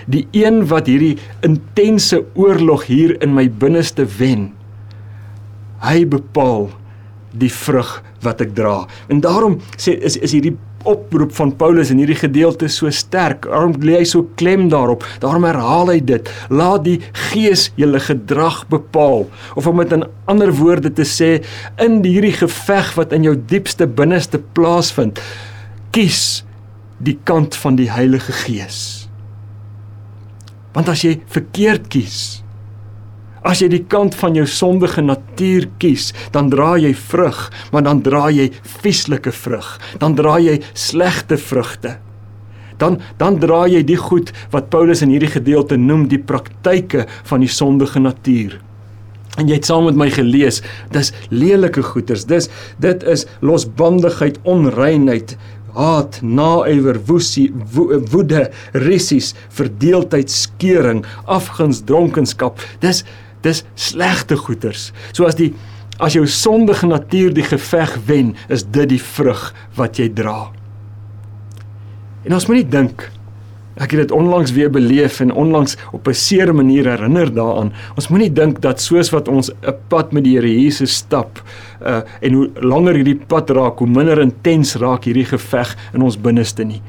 die 0.08 0.26
een 0.36 0.62
wat 0.70 0.88
hierdie 0.88 1.16
intense 1.46 2.20
oorlog 2.38 2.86
hier 2.88 3.16
in 3.24 3.34
my 3.36 3.46
binneste 3.48 4.06
wen, 4.18 4.50
hy 5.84 6.04
bepaal 6.08 6.68
die 7.38 7.52
vrug 7.52 7.98
wat 8.24 8.42
ek 8.44 8.54
dra. 8.56 8.82
En 9.12 9.22
daarom 9.24 9.58
sê 9.76 9.96
is 9.96 10.16
is 10.16 10.34
hierdie 10.36 10.56
oproep 10.86 11.32
van 11.34 11.52
Paulus 11.58 11.90
in 11.90 12.00
hierdie 12.02 12.18
gedeelte 12.18 12.68
so 12.70 12.90
sterk. 12.94 13.48
Daarom 13.48 13.74
lê 13.82 13.98
hy 13.98 14.06
so 14.08 14.28
klem 14.40 14.68
daarop. 14.72 15.04
Daarom 15.22 15.46
herhaal 15.48 15.92
hy 15.92 15.98
dit. 16.04 16.30
Laat 16.50 16.84
die 16.86 16.98
Gees 17.28 17.68
julle 17.80 18.00
gedrag 18.02 18.62
bepaal. 18.70 19.26
Of 19.58 19.66
om 19.66 19.82
dit 19.82 19.94
in 19.96 20.06
ander 20.30 20.52
woorde 20.54 20.92
te 20.94 21.06
sê, 21.08 21.30
in 21.82 22.00
hierdie 22.06 22.36
geveg 22.36 22.94
wat 22.98 23.14
in 23.16 23.26
jou 23.26 23.34
diepste 23.50 23.88
binneste 23.88 24.40
plaasvind, 24.54 25.20
kies 25.94 26.42
die 27.02 27.18
kant 27.28 27.56
van 27.58 27.78
die 27.78 27.90
Heilige 27.90 28.34
Gees. 28.44 29.08
Want 30.74 30.90
as 30.92 31.02
jy 31.06 31.16
verkeerd 31.32 31.88
kies, 31.92 32.42
As 33.46 33.62
jy 33.62 33.68
die 33.72 33.84
kant 33.86 34.16
van 34.18 34.34
jou 34.34 34.46
sondige 34.46 35.02
natuur 35.04 35.68
kies, 35.78 36.12
dan 36.34 36.50
dra 36.50 36.76
jy 36.80 36.94
vrug, 36.94 37.48
maar 37.72 37.86
dan 37.86 38.02
dra 38.02 38.28
jy 38.34 38.50
vieslike 38.82 39.32
vrug. 39.32 39.76
Dan 40.02 40.16
dra 40.18 40.38
jy 40.42 40.58
slegte 40.74 41.38
vrugte. 41.38 41.98
Dan 42.78 43.00
dan 43.18 43.40
dra 43.42 43.66
jy 43.66 43.82
die 43.82 43.98
goed 43.98 44.32
wat 44.52 44.70
Paulus 44.70 45.02
in 45.02 45.10
hierdie 45.10 45.32
gedeelte 45.32 45.76
noem 45.76 46.06
die 46.10 46.22
praktyke 46.22 47.06
van 47.26 47.42
die 47.42 47.50
sondige 47.50 48.00
natuur. 48.02 48.58
En 49.38 49.46
jy 49.46 49.58
het 49.58 49.68
saam 49.68 49.86
met 49.86 49.98
my 49.98 50.08
gelees, 50.10 50.62
dis 50.94 51.12
lelike 51.30 51.82
goeters. 51.92 52.26
Dis 52.26 52.48
dit 52.82 53.04
is 53.06 53.26
losbandigheid, 53.42 54.38
onreinheid, 54.42 55.36
haat, 55.78 56.18
naaiwer, 56.22 56.98
woesie, 57.06 57.48
wo, 57.74 58.00
woede, 58.10 58.48
rissies, 58.74 59.34
verdeeldheid, 59.54 60.30
skeuring, 60.32 61.04
afguns, 61.30 61.84
dronkenskap. 61.86 62.58
Dis 62.82 63.04
dis 63.42 63.64
slegte 63.74 64.36
goeters. 64.36 64.92
So 65.12 65.24
as 65.24 65.38
die 65.38 65.54
as 65.98 66.14
jou 66.14 66.26
sondige 66.30 66.86
natuur 66.86 67.32
die 67.34 67.42
geveg 67.42 67.96
wen, 68.06 68.36
is 68.48 68.62
dit 68.62 68.88
die 68.88 69.02
vrug 69.02 69.48
wat 69.74 69.98
jy 69.98 70.06
dra. 70.14 70.52
En 72.22 72.36
ons 72.36 72.46
moet 72.46 72.60
nie 72.60 72.70
dink 72.70 73.08
ek 73.78 73.92
het 73.94 74.08
dit 74.08 74.14
onlangs 74.14 74.52
weer 74.56 74.70
beleef 74.74 75.20
en 75.22 75.32
onlangs 75.32 75.76
op 75.92 76.08
'n 76.08 76.14
seer 76.14 76.54
manier 76.54 76.84
herinner 76.84 77.34
daaraan. 77.34 77.72
Ons 77.94 78.08
moenie 78.08 78.32
dink 78.32 78.60
dat 78.60 78.80
soos 78.80 79.10
wat 79.10 79.28
ons 79.28 79.50
'n 79.50 79.74
pad 79.88 80.12
met 80.12 80.24
die 80.24 80.34
Here 80.34 80.60
Jesus 80.60 80.94
stap, 80.94 81.42
uh 81.82 82.02
en 82.20 82.32
hoe 82.32 82.50
langer 82.54 82.94
hierdie 82.94 83.20
pad 83.26 83.50
raak, 83.50 83.78
hoe 83.78 83.88
minder 83.88 84.18
intens 84.20 84.74
raak 84.74 85.04
hierdie 85.04 85.24
geveg 85.24 85.76
in 85.94 86.02
ons 86.02 86.20
binneste 86.20 86.64
nie. 86.64 86.82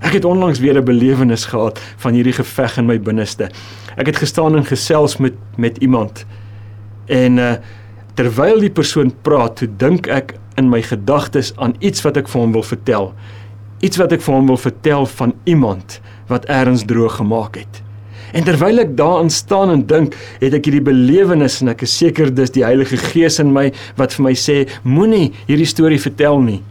Ek 0.00 0.12
het 0.12 0.24
onlangs 0.24 0.58
weer 0.60 0.76
'n 0.76 0.84
belewenis 0.84 1.44
gehad 1.44 1.80
van 1.96 2.12
hierdie 2.12 2.32
geveg 2.32 2.76
in 2.76 2.86
my 2.86 3.00
binneste. 3.00 3.48
Ek 3.96 4.06
het 4.06 4.16
gestaan 4.16 4.56
en 4.56 4.64
gesels 4.64 5.16
met 5.16 5.34
met 5.56 5.78
iemand. 5.78 6.26
En 7.06 7.38
uh 7.38 7.54
terwyl 8.14 8.60
die 8.60 8.70
persoon 8.70 9.12
praat, 9.22 9.56
toe 9.56 9.68
dink 9.76 10.06
ek 10.06 10.34
in 10.54 10.68
my 10.68 10.82
gedagtes 10.82 11.52
aan 11.56 11.74
iets 11.78 12.02
wat 12.02 12.16
ek 12.16 12.28
vir 12.28 12.40
hom 12.40 12.52
wil 12.52 12.62
vertel. 12.62 13.14
Iets 13.80 13.96
wat 13.96 14.12
ek 14.12 14.22
vir 14.24 14.34
hom 14.34 14.46
wil 14.46 14.56
vertel 14.56 15.06
van 15.06 15.34
iemand 15.44 16.00
wat 16.26 16.48
eers 16.48 16.84
droog 16.84 17.16
gemaak 17.16 17.56
het. 17.56 17.82
En 18.32 18.44
terwyl 18.44 18.78
ek 18.78 18.96
daaraan 18.96 19.30
staan 19.30 19.70
en 19.70 19.86
dink, 19.86 20.16
het 20.40 20.54
ek 20.54 20.64
hierdie 20.64 20.84
belewenis 20.84 21.60
en 21.60 21.68
ek 21.68 21.82
is 21.86 21.98
seker 21.98 22.34
dis 22.34 22.50
die 22.50 22.64
Heilige 22.64 22.96
Gees 22.96 23.38
in 23.38 23.52
my 23.52 23.72
wat 23.96 24.16
vir 24.16 24.24
my 24.24 24.34
sê, 24.34 24.56
moenie 24.82 25.32
hierdie 25.46 25.68
storie 25.68 26.00
vertel 26.00 26.40
nie. 26.40 26.62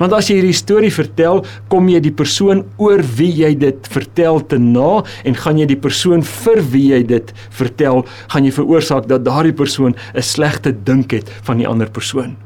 Want 0.00 0.12
as 0.16 0.28
jy 0.30 0.38
hierdie 0.38 0.56
storie 0.56 0.92
vertel, 0.92 1.42
kom 1.68 1.88
jy 1.88 2.00
die 2.04 2.14
persoon 2.14 2.64
oor 2.82 3.02
wie 3.18 3.30
jy 3.42 3.52
dit 3.58 3.88
vertel 3.92 4.40
te 4.46 4.58
na 4.58 5.02
en 5.24 5.34
gaan 5.38 5.58
jy 5.58 5.66
die 5.66 5.80
persoon 5.80 6.22
vir 6.22 6.62
wie 6.72 6.86
jy 6.92 7.02
dit 7.08 7.32
vertel, 7.50 8.04
gaan 8.32 8.44
jy 8.48 8.54
veroorsaak 8.56 9.08
dat 9.10 9.24
daardie 9.24 9.56
persoon 9.56 9.94
'n 10.14 10.22
slegte 10.22 10.72
dink 10.72 11.12
het 11.12 11.28
van 11.42 11.58
die 11.58 11.68
ander 11.68 11.90
persoon. 11.90 12.36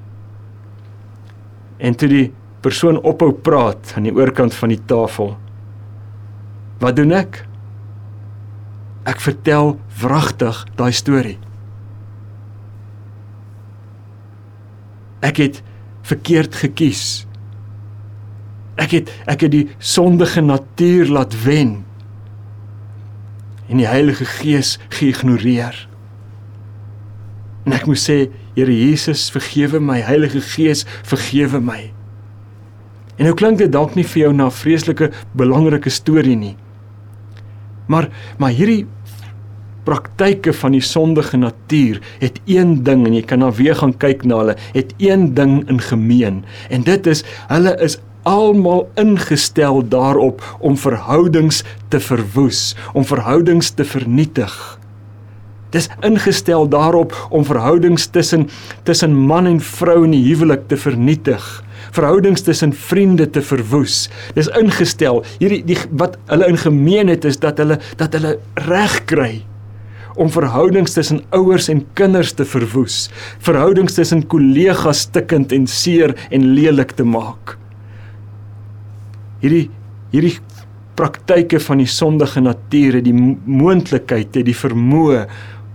En 1.79 1.95
toe 1.95 2.09
die 2.09 2.33
persoon 2.61 2.99
ophou 3.03 3.33
praat 3.33 3.93
aan 3.97 4.09
die 4.09 4.15
oorkant 4.15 4.55
van 4.55 4.69
die 4.69 4.81
tafel. 4.87 5.37
Wat 6.81 6.97
doen 6.97 7.13
ek? 7.13 7.45
Ek 9.07 9.21
vertel 9.21 9.77
wragtig 10.03 10.65
daai 10.77 10.93
storie. 10.93 11.39
Ek 15.23 15.37
het 15.37 15.63
verkeerd 16.07 16.55
gekies. 16.55 17.27
Ek 18.77 18.93
het 18.93 19.13
ek 19.27 19.47
het 19.47 19.53
die 19.55 19.67
sondige 19.79 20.41
natuur 20.45 21.09
laat 21.09 21.35
wen 21.45 21.85
en 23.67 23.81
die 23.81 23.89
Heilige 23.89 24.25
Gees 24.25 24.77
geïgnoreer. 24.95 25.89
En 27.67 27.75
ek 27.75 27.89
moet 27.91 27.99
sê, 27.99 28.19
Here 28.57 28.73
Jesus, 28.73 29.27
vergewe 29.35 29.81
my, 29.83 29.99
Heilige 30.07 30.41
Gees, 30.41 30.85
vergewe 31.05 31.59
my. 31.61 31.91
En 33.17 33.27
nou 33.27 33.35
klink 33.37 33.59
dit 33.61 33.73
dalk 33.73 33.97
nie 33.97 34.05
vir 34.05 34.27
jou 34.27 34.33
na 34.33 34.47
'n 34.47 34.55
vreeslike 34.55 35.11
belangrike 35.35 35.91
storie 35.91 36.37
nie. 36.37 36.57
Maar 37.89 38.09
maar 38.39 38.51
hierdie 38.51 38.87
praktyke 39.85 40.53
van 40.53 40.73
die 40.73 40.83
sondige 40.83 41.37
natuur 41.37 42.01
het 42.19 42.41
een 42.47 42.83
ding 42.83 43.07
en 43.07 43.15
jy 43.15 43.23
kan 43.23 43.39
nou 43.39 43.53
weer 43.55 43.77
gaan 43.79 43.95
kyk 43.97 44.25
na 44.25 44.41
hulle, 44.41 44.57
het 44.75 44.95
een 44.99 45.35
ding 45.35 45.69
in 45.71 45.81
gemeen 45.81 46.45
en 46.71 46.83
dit 46.83 47.07
is 47.07 47.23
hulle 47.49 47.77
is 47.81 47.99
almal 48.27 48.89
ingestel 48.99 49.85
daarop 49.89 50.43
om 50.59 50.75
verhoudings 50.79 51.63
te 51.89 52.01
verwoes, 52.03 52.75
om 52.93 53.07
verhoudings 53.07 53.71
te 53.79 53.87
vernietig. 53.87 54.55
Dis 55.75 55.87
ingestel 56.07 56.67
daarop 56.71 57.15
om 57.31 57.45
verhoudings 57.47 58.07
tussen 58.11 58.49
tussen 58.87 59.15
man 59.15 59.47
en 59.47 59.61
vrou 59.63 60.03
in 60.07 60.15
die 60.15 60.25
huwelik 60.25 60.67
te 60.71 60.79
vernietig, 60.79 61.45
verhoudings 61.95 62.43
tussen 62.47 62.73
vriende 62.75 63.29
te 63.31 63.43
verwoes. 63.43 64.07
Dis 64.35 64.51
ingestel. 64.59 65.23
Hierdie 65.39 65.63
die 65.67 65.79
wat 65.99 66.17
hulle 66.31 66.49
in 66.51 66.59
gemeen 66.59 67.13
het 67.13 67.27
is 67.29 67.39
dat 67.43 67.61
hulle 67.63 67.79
dat 68.01 68.17
hulle 68.17 68.39
reg 68.67 69.05
kry 69.11 69.35
om 70.17 70.31
verhoudings 70.33 70.97
tussen 70.97 71.21
ouers 71.37 71.69
en 71.69 71.83
kinders 71.99 72.33
te 72.33 72.47
verwoes, 72.49 73.11
verhoudings 73.45 73.99
tussen 73.99 74.25
kollegas 74.33 75.05
stikkend 75.11 75.53
en 75.53 75.69
seer 75.69 76.17
en 76.33 76.55
lelik 76.57 76.97
te 76.97 77.05
maak 77.05 77.59
hierdie 79.43 79.67
hierdie 80.13 80.37
praktyke 80.97 81.61
van 81.61 81.83
die 81.83 81.91
sondige 81.91 82.41
natuur 82.41 82.99
het 82.99 83.05
die 83.05 83.17
moontlikheid 83.17 84.35
het 84.35 84.47
die 84.47 84.57
vermoë 84.57 85.27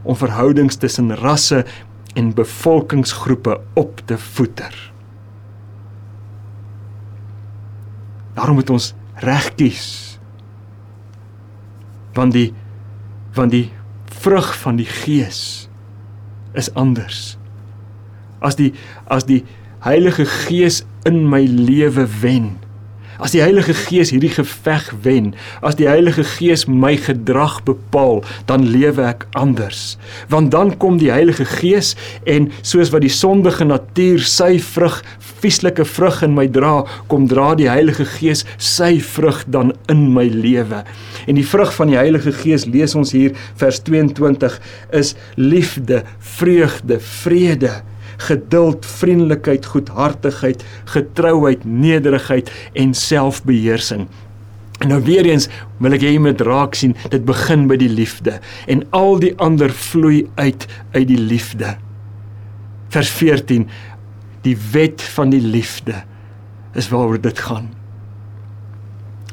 om 0.01 0.17
verhoudings 0.17 0.79
tussen 0.81 1.13
rasse 1.19 1.61
en 2.17 2.33
bevolkingsgroepe 2.35 3.59
op 3.79 4.01
te 4.05 4.17
voeder. 4.17 4.73
Daarom 8.33 8.57
moet 8.57 8.69
ons 8.73 8.93
reg 9.21 9.51
kies. 9.55 10.17
Want 12.17 12.35
die 12.35 12.49
want 13.35 13.53
die 13.53 13.69
vrug 14.21 14.49
van 14.59 14.75
die 14.75 14.89
gees 14.89 15.69
is 16.57 16.67
anders. 16.75 17.37
As 18.43 18.57
die 18.59 18.73
as 19.07 19.27
die 19.29 19.43
Heilige 19.81 20.27
Gees 20.29 20.83
in 21.09 21.23
my 21.29 21.39
lewe 21.41 22.03
wen, 22.21 22.51
As 23.21 23.35
die 23.35 23.43
Heilige 23.43 23.75
Gees 23.77 24.09
hierdie 24.09 24.31
geveg 24.33 24.87
wen, 25.05 25.27
as 25.61 25.75
die 25.77 25.85
Heilige 25.85 26.23
Gees 26.25 26.63
my 26.65 26.95
gedrag 26.97 27.59
bepaal, 27.67 28.23
dan 28.49 28.63
lewe 28.65 29.03
ek 29.11 29.27
anders. 29.37 29.99
Want 30.31 30.49
dan 30.55 30.73
kom 30.81 30.97
die 30.97 31.11
Heilige 31.13 31.45
Gees 31.45 31.93
en 32.25 32.49
soos 32.65 32.89
wat 32.89 33.05
die 33.05 33.13
sondige 33.13 33.67
natuur 33.69 34.25
sy 34.25 34.55
vrug, 34.65 34.97
vieslike 35.43 35.85
vrug 35.85 36.23
in 36.25 36.33
my 36.33 36.47
dra, 36.49 36.79
kom 37.13 37.29
dra 37.29 37.51
die 37.59 37.69
Heilige 37.69 38.07
Gees 38.09 38.41
sy 38.57 38.95
vrug 39.05 39.43
dan 39.53 39.75
in 39.93 40.07
my 40.15 40.25
lewe. 40.33 40.81
En 41.29 41.37
die 41.37 41.45
vrug 41.45 41.75
van 41.77 41.93
die 41.93 42.01
Heilige 42.01 42.33
Gees 42.41 42.65
lees 42.65 42.97
ons 42.97 43.13
hier 43.13 43.37
vers 43.61 43.83
22 43.85 44.57
is 44.97 45.13
liefde, 45.37 46.01
vreugde, 46.41 46.97
vrede, 47.21 47.83
geduld, 48.17 48.85
vriendelikheid, 48.85 49.65
goedhartigheid, 49.65 50.63
getrouheid, 50.93 51.65
nederigheid 51.65 52.51
en 52.73 52.93
selfbeheersing. 52.93 54.07
En 54.81 54.87
nou 54.87 55.01
weer 55.05 55.25
eens 55.29 55.47
wil 55.77 55.93
ek 55.93 56.01
hê 56.01 56.15
jy 56.15 56.21
moet 56.23 56.41
raak 56.41 56.75
sien, 56.77 56.95
dit 57.13 57.25
begin 57.25 57.67
by 57.69 57.77
die 57.77 57.91
liefde 57.91 58.39
en 58.71 58.81
al 58.97 59.19
die 59.21 59.33
ander 59.37 59.69
vloei 59.69 60.25
uit 60.35 60.65
uit 60.95 61.07
die 61.07 61.21
liefde. 61.21 61.75
Vers 62.91 63.11
14 63.21 63.69
Die 64.41 64.57
wet 64.71 65.03
van 65.13 65.29
die 65.29 65.41
liefde 65.41 65.99
is 66.73 66.89
waaroor 66.89 67.21
dit 67.21 67.39
gaan. 67.39 67.69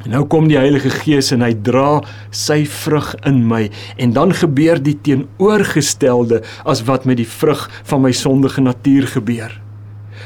En 0.09 0.15
nou 0.17 0.23
kom 0.25 0.47
die 0.49 0.57
Heilige 0.57 0.89
Gees 0.89 1.35
en 1.35 1.43
hy 1.45 1.51
dra 1.53 1.99
sy 2.33 2.63
vrug 2.65 3.11
in 3.29 3.43
my 3.45 3.67
en 4.01 4.15
dan 4.17 4.31
gebeur 4.33 4.81
die 4.81 4.95
teenoorgestelde 5.05 6.39
as 6.65 6.81
wat 6.89 7.05
met 7.05 7.19
die 7.21 7.29
vrug 7.29 7.67
van 7.91 8.01
my 8.07 8.15
sondige 8.17 8.65
natuur 8.65 9.05
gebeur. 9.13 9.53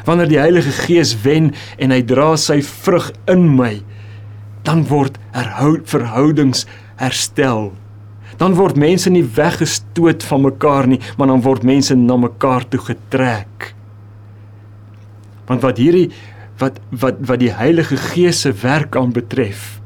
Wanneer 0.07 0.31
die 0.31 0.39
Heilige 0.39 0.71
Gees 0.85 1.17
wen 1.25 1.51
en 1.83 1.91
hy 1.91 1.99
dra 2.07 2.37
sy 2.39 2.61
vrug 2.63 3.11
in 3.27 3.49
my, 3.59 3.73
dan 4.63 4.87
word 4.87 5.19
herhoud 5.35 5.91
verhoudings 5.91 6.63
herstel. 7.03 7.73
Dan 8.39 8.55
word 8.55 8.79
mense 8.79 9.11
nie 9.11 9.27
weggestoot 9.27 10.23
van 10.31 10.47
mekaar 10.47 10.87
nie, 10.95 11.01
maar 11.19 11.35
dan 11.35 11.43
word 11.43 11.67
mense 11.67 11.99
na 11.99 12.21
mekaar 12.23 12.71
toe 12.71 12.85
getrek. 12.87 13.73
Want 15.51 15.67
wat 15.67 15.83
hierdie 15.83 16.13
wat 16.63 16.81
wat 16.91 17.23
wat 17.29 17.43
die 17.43 17.55
Heilige 17.55 17.99
Gees 18.11 18.45
se 18.47 18.53
werk 18.63 18.97
aan 18.97 19.13
betref. 19.13 19.81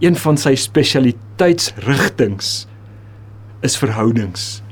Een 0.00 0.16
van 0.16 0.36
sy 0.40 0.54
spesialiteitsrigtings 0.60 2.66
is 3.64 3.76
verhoudings. 3.80 4.62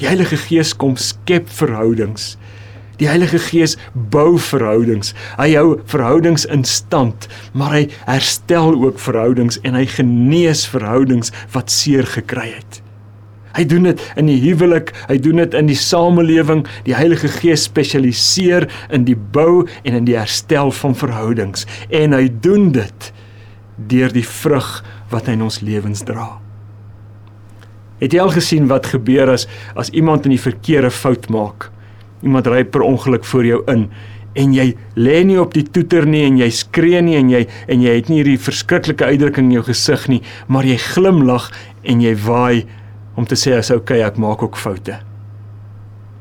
Die 0.00 0.08
Heilige 0.08 0.38
Gees 0.40 0.72
kom 0.76 0.96
skep 0.96 1.50
verhoudings. 1.52 2.36
Die 3.00 3.08
Heilige 3.08 3.38
Gees 3.40 3.76
bou 3.92 4.38
verhoudings. 4.38 5.14
Hy 5.38 5.54
hou 5.56 5.78
verhoudings 5.88 6.44
in 6.52 6.66
stand, 6.68 7.28
maar 7.56 7.72
hy 7.78 7.86
herstel 8.04 8.76
ook 8.76 9.00
verhoudings 9.00 9.56
en 9.64 9.78
hy 9.78 9.86
genees 9.88 10.66
verhoudings 10.68 11.32
wat 11.54 11.72
seer 11.72 12.08
gekry 12.08 12.50
het. 12.52 12.79
Hy 13.56 13.64
doen 13.66 13.88
dit 13.90 14.02
in 14.20 14.28
die 14.30 14.38
huwelik, 14.44 14.92
hy 15.08 15.16
doen 15.22 15.42
dit 15.42 15.56
in 15.58 15.70
die 15.70 15.78
samelewing. 15.78 16.64
Die 16.86 16.94
Heilige 16.94 17.30
Gees 17.32 17.66
spesialiseer 17.66 18.68
in 18.94 19.06
die 19.08 19.16
bou 19.16 19.66
en 19.82 19.98
in 20.02 20.06
die 20.08 20.18
herstel 20.18 20.70
van 20.82 20.94
verhoudings 20.98 21.66
en 21.88 22.14
hy 22.16 22.28
doen 22.42 22.70
dit 22.74 23.10
deur 23.90 24.12
die 24.12 24.26
vrug 24.26 24.68
wat 25.10 25.26
hy 25.26 25.38
in 25.38 25.48
ons 25.48 25.60
lewens 25.64 26.04
dra. 26.06 26.28
Het 28.00 28.14
jy 28.16 28.22
al 28.22 28.32
gesien 28.32 28.70
wat 28.70 28.88
gebeur 28.92 29.32
as 29.34 29.46
as 29.78 29.92
iemand 29.96 30.28
in 30.28 30.36
die 30.36 30.40
verkeerde 30.40 30.92
fout 30.94 31.28
maak? 31.32 31.68
Iemand 32.24 32.48
ry 32.48 32.62
per 32.64 32.84
ongeluk 32.86 33.26
voor 33.28 33.48
jou 33.48 33.60
in 33.72 33.88
en 34.38 34.52
jy 34.54 34.68
lê 34.94 35.22
nie 35.26 35.38
op 35.42 35.54
die 35.56 35.64
toeter 35.66 36.06
nie 36.06 36.22
en 36.22 36.36
jy 36.38 36.46
skree 36.54 37.00
nie 37.02 37.16
en 37.18 37.32
jy 37.32 37.40
en 37.66 37.82
jy 37.82 37.96
het 37.96 38.10
nie 38.10 38.20
hierdie 38.20 38.38
verskriklike 38.38 39.08
uitdrukking 39.08 39.48
in 39.48 39.56
jou 39.58 39.64
gesig 39.66 40.04
nie, 40.12 40.20
maar 40.46 40.68
jy 40.68 40.76
glimlag 40.78 41.48
en 41.82 42.04
jy 42.04 42.14
waai 42.26 42.62
om 43.16 43.26
te 43.26 43.38
sê 43.38 43.56
as 43.58 43.70
okay, 43.70 44.02
ek 44.02 44.18
maak 44.20 44.42
ook 44.42 44.56
foute. 44.56 45.00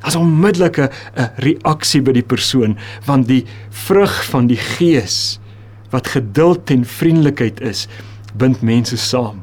As 0.01 0.15
onmiddellike 0.15 0.89
'n 1.15 1.29
reaksie 1.43 2.01
by 2.01 2.11
die 2.11 2.23
persoon 2.23 2.77
want 3.05 3.27
die 3.27 3.45
vrug 3.69 4.23
van 4.31 4.47
die 4.47 4.59
gees 4.77 5.39
wat 5.91 6.07
geduld 6.07 6.69
en 6.69 6.85
vriendelikheid 6.85 7.61
is, 7.61 7.87
bind 8.37 8.61
mense 8.61 8.97
saam. 8.97 9.41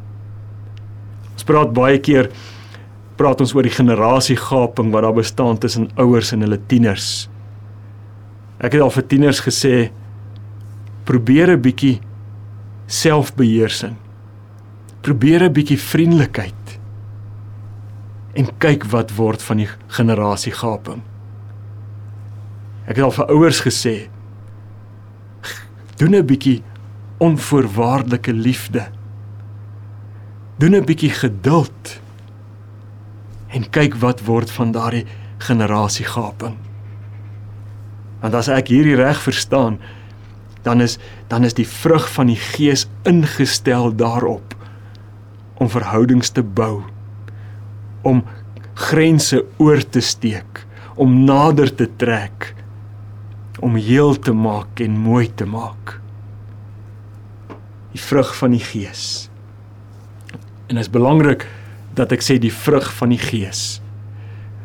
Ons 1.35 1.45
praat 1.45 1.73
baie 1.73 1.99
keer 1.99 2.31
praat 3.17 3.41
ons 3.41 3.55
oor 3.55 3.65
die 3.65 3.73
generasiegaping 3.73 4.93
wat 4.93 5.03
daar 5.03 5.17
bestaan 5.17 5.59
tussen 5.59 5.89
ouers 5.97 6.33
en 6.33 6.45
hulle 6.45 6.59
tieners. 6.69 7.29
Ek 8.61 8.73
het 8.73 8.83
al 8.83 8.93
vir 8.93 9.07
tieners 9.09 9.41
gesê 9.41 9.91
probeer 11.05 11.51
'n 11.51 11.63
bietjie 11.63 12.01
selfbeheersing. 12.87 13.97
Probeer 15.03 15.43
'n 15.45 15.53
bietjie 15.53 15.79
vriendelikheid 15.79 16.66
en 18.37 18.49
kyk 18.61 18.85
wat 18.93 19.15
word 19.17 19.43
van 19.43 19.63
die 19.63 19.69
generasiegaping. 19.97 21.01
Ek 22.87 22.99
het 22.99 23.05
al 23.07 23.15
vir 23.17 23.33
ouers 23.35 23.63
gesê 23.65 23.97
doen 25.97 26.15
'n 26.15 26.27
bietjie 26.27 26.63
onvoorwaardelike 27.19 28.33
liefde. 28.33 28.87
Doen 30.59 30.77
'n 30.77 30.85
bietjie 30.85 31.11
geduld 31.11 32.01
en 33.49 33.71
kyk 33.71 33.95
wat 33.95 34.21
word 34.25 34.51
van 34.51 34.73
daardie 34.73 35.07
generasiegaping. 35.39 36.57
Want 38.21 38.35
as 38.35 38.49
ek 38.49 38.69
hierdie 38.69 38.97
reg 38.97 39.23
verstaan, 39.23 39.79
dan 40.63 40.81
is 40.81 40.99
dan 41.29 41.45
is 41.45 41.55
die 41.55 41.69
vrug 41.69 42.13
van 42.13 42.27
die 42.27 42.41
gees 42.41 42.87
ingestel 43.03 43.97
daarop 43.97 44.55
om 45.55 45.69
verhoudings 45.69 46.31
te 46.31 46.43
bou 46.43 46.83
om 48.07 48.23
grense 48.77 49.43
oor 49.63 49.83
te 49.83 50.03
steek, 50.05 50.63
om 50.97 51.25
nader 51.27 51.73
te 51.75 51.89
trek, 51.99 52.53
om 53.65 53.77
heel 53.81 54.17
te 54.21 54.35
maak 54.37 54.81
en 54.85 54.99
mooi 55.01 55.27
te 55.33 55.47
maak. 55.49 55.97
Die 57.97 58.03
vrug 58.03 58.35
van 58.37 58.53
die 58.53 58.63
Gees. 58.63 59.29
En 60.69 60.77
dit 60.77 60.85
is 60.85 60.93
belangrik 60.93 61.47
dat 61.97 62.13
ek 62.13 62.25
sê 62.25 62.37
die 62.41 62.53
vrug 62.53 62.89
van 62.99 63.15
die 63.15 63.21
Gees. 63.21 63.81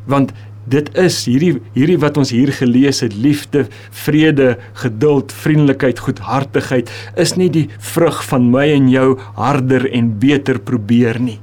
Want 0.10 0.34
dit 0.72 0.90
is 1.00 1.24
hierdie 1.26 1.56
hierdie 1.74 2.00
wat 2.02 2.20
ons 2.22 2.34
hier 2.36 2.52
gelees 2.54 3.00
het, 3.06 3.16
liefde, 3.18 3.66
vrede, 4.04 4.58
geduld, 4.84 5.32
vriendelikheid, 5.34 6.02
goedhartigheid, 6.04 6.92
is 7.16 7.38
nie 7.40 7.50
die 7.54 7.68
vrug 7.94 8.20
van 8.28 8.52
my 8.52 8.68
en 8.76 8.92
jou 8.92 9.08
harder 9.40 9.88
en 9.90 10.12
beter 10.20 10.60
probeer 10.60 11.22
nie. 11.24 11.40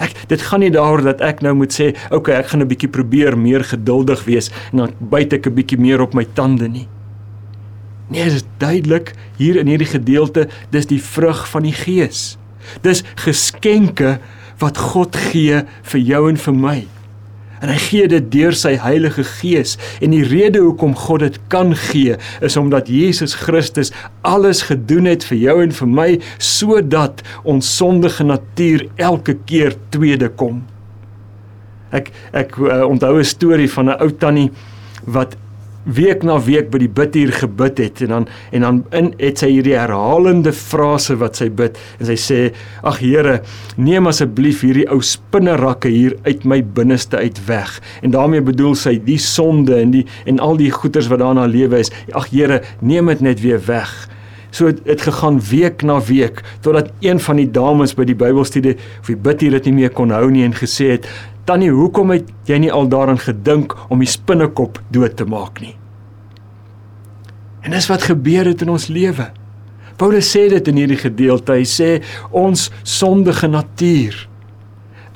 Ek 0.00 0.14
dit 0.28 0.42
gaan 0.42 0.64
nie 0.64 0.72
daaroor 0.72 1.04
dat 1.04 1.20
ek 1.20 1.42
nou 1.44 1.54
moet 1.54 1.72
sê, 1.72 1.92
"Oké, 2.10 2.16
okay, 2.16 2.34
ek 2.34 2.46
gaan 2.52 2.62
'n 2.62 2.68
bietjie 2.68 2.88
probeer 2.88 3.38
meer 3.38 3.64
geduldig 3.64 4.24
wees 4.24 4.50
en 4.72 4.78
dan 4.78 4.92
byt 4.98 5.32
ek 5.32 5.46
'n 5.46 5.54
bietjie 5.54 5.78
meer 5.78 6.00
op 6.00 6.14
my 6.14 6.26
tande 6.34 6.68
nie." 6.68 6.88
Nee, 8.08 8.24
dit 8.24 8.32
is 8.32 8.44
duidelik 8.58 9.14
hier 9.36 9.56
in 9.56 9.66
hierdie 9.66 9.86
gedeelte, 9.86 10.48
dis 10.70 10.86
die 10.86 11.02
vrug 11.02 11.48
van 11.48 11.62
die 11.62 11.72
Gees. 11.72 12.38
Dis 12.82 13.04
geskenke 13.14 14.18
wat 14.58 14.76
God 14.76 15.16
gee 15.16 15.62
vir 15.82 16.00
jou 16.00 16.28
en 16.28 16.36
vir 16.36 16.54
my 16.54 16.86
en 17.60 17.72
hy 17.72 17.78
gee 17.82 18.08
dit 18.08 18.30
deur 18.32 18.56
sy 18.56 18.74
Heilige 18.80 19.24
Gees 19.36 19.76
en 20.00 20.14
die 20.14 20.24
rede 20.26 20.62
hoekom 20.64 20.94
God 20.96 21.24
dit 21.26 21.38
kan 21.52 21.74
gee 21.76 22.16
is 22.44 22.56
omdat 22.60 22.88
Jesus 22.88 23.36
Christus 23.36 23.92
alles 24.26 24.64
gedoen 24.68 25.08
het 25.10 25.26
vir 25.28 25.40
jou 25.44 25.56
en 25.64 25.74
vir 25.76 25.92
my 26.00 26.08
sodat 26.38 27.22
ons 27.44 27.76
sondige 27.76 28.24
natuur 28.24 28.86
elke 28.96 29.36
keer 29.46 29.76
tweede 29.94 30.30
kom. 30.40 30.64
Ek 31.92 32.12
ek 32.36 32.56
uh, 32.62 32.84
onthou 32.86 33.18
'n 33.18 33.24
storie 33.24 33.70
van 33.70 33.90
'n 33.90 34.00
ou 34.00 34.10
tannie 34.10 34.50
wat 35.04 35.36
week 35.84 36.22
na 36.22 36.36
week 36.44 36.68
by 36.72 36.80
die 36.82 36.90
bidhuur 36.92 37.32
gebid 37.40 37.78
het 37.80 38.02
en 38.04 38.12
dan 38.12 38.26
en 38.52 38.66
dan 38.66 38.80
in 38.96 39.10
het 39.20 39.40
sy 39.40 39.48
hierdie 39.54 39.76
herhalende 39.78 40.52
frase 40.52 41.16
wat 41.20 41.40
sy 41.40 41.48
bid 41.48 41.78
en 41.98 42.10
sy 42.10 42.18
sê 42.20 42.40
ag 42.84 43.00
Here 43.00 43.38
neem 43.80 44.10
asseblief 44.10 44.60
hierdie 44.66 44.86
ou 44.92 45.00
spinnerakke 45.04 45.88
hier 45.88 46.18
uit 46.26 46.44
my 46.44 46.60
binneste 46.62 47.16
uit 47.16 47.40
weg. 47.46 47.78
En 48.04 48.12
daarmee 48.12 48.44
bedoel 48.44 48.76
sy 48.76 48.98
die 49.04 49.18
sonde 49.18 49.78
en 49.80 49.94
die 49.96 50.04
en 50.28 50.40
al 50.44 50.60
die 50.60 50.70
goeters 50.70 51.08
wat 51.08 51.22
daarna 51.24 51.46
lewe 51.48 51.80
is. 51.80 51.92
Ag 52.12 52.28
Here 52.34 52.60
neem 52.80 53.08
dit 53.08 53.24
net 53.24 53.40
weer 53.40 53.60
weg. 53.66 53.94
So 54.50 54.66
het 54.66 54.84
dit 54.84 55.00
gegaan 55.00 55.40
week 55.48 55.82
na 55.86 56.00
week 56.04 56.42
totdat 56.60 56.90
een 57.00 57.20
van 57.22 57.38
die 57.40 57.50
dames 57.50 57.94
by 57.96 58.04
die 58.04 58.18
Bybelstudie 58.18 58.76
of 59.00 59.08
die 59.08 59.16
bidhuur 59.16 59.58
dit 59.60 59.70
nie 59.70 59.76
meer 59.84 59.94
kon 59.94 60.12
hou 60.12 60.26
nie 60.30 60.44
en 60.44 60.56
gesê 60.56 60.96
het 60.96 61.08
Tannie, 61.50 61.72
hoekom 61.74 62.12
het 62.14 62.28
jy 62.46 62.60
nie 62.62 62.70
al 62.70 62.86
daaraan 62.86 63.18
gedink 63.18 63.72
om 63.90 63.98
die 63.98 64.06
spinnekop 64.06 64.76
dood 64.94 65.16
te 65.18 65.24
maak 65.26 65.56
nie? 65.58 65.72
En 67.66 67.74
dis 67.74 67.88
wat 67.90 68.06
gebeur 68.06 68.46
het 68.46 68.62
in 68.62 68.70
ons 68.70 68.86
lewe. 68.86 69.26
Paulus 69.98 70.30
sê 70.30 70.44
dit 70.52 70.70
in 70.70 70.78
hierdie 70.78 71.00
gedeelte. 71.00 71.56
Hy 71.58 71.66
sê 71.66 71.88
ons 72.30 72.68
sondige 72.86 73.50
natuur 73.50 74.14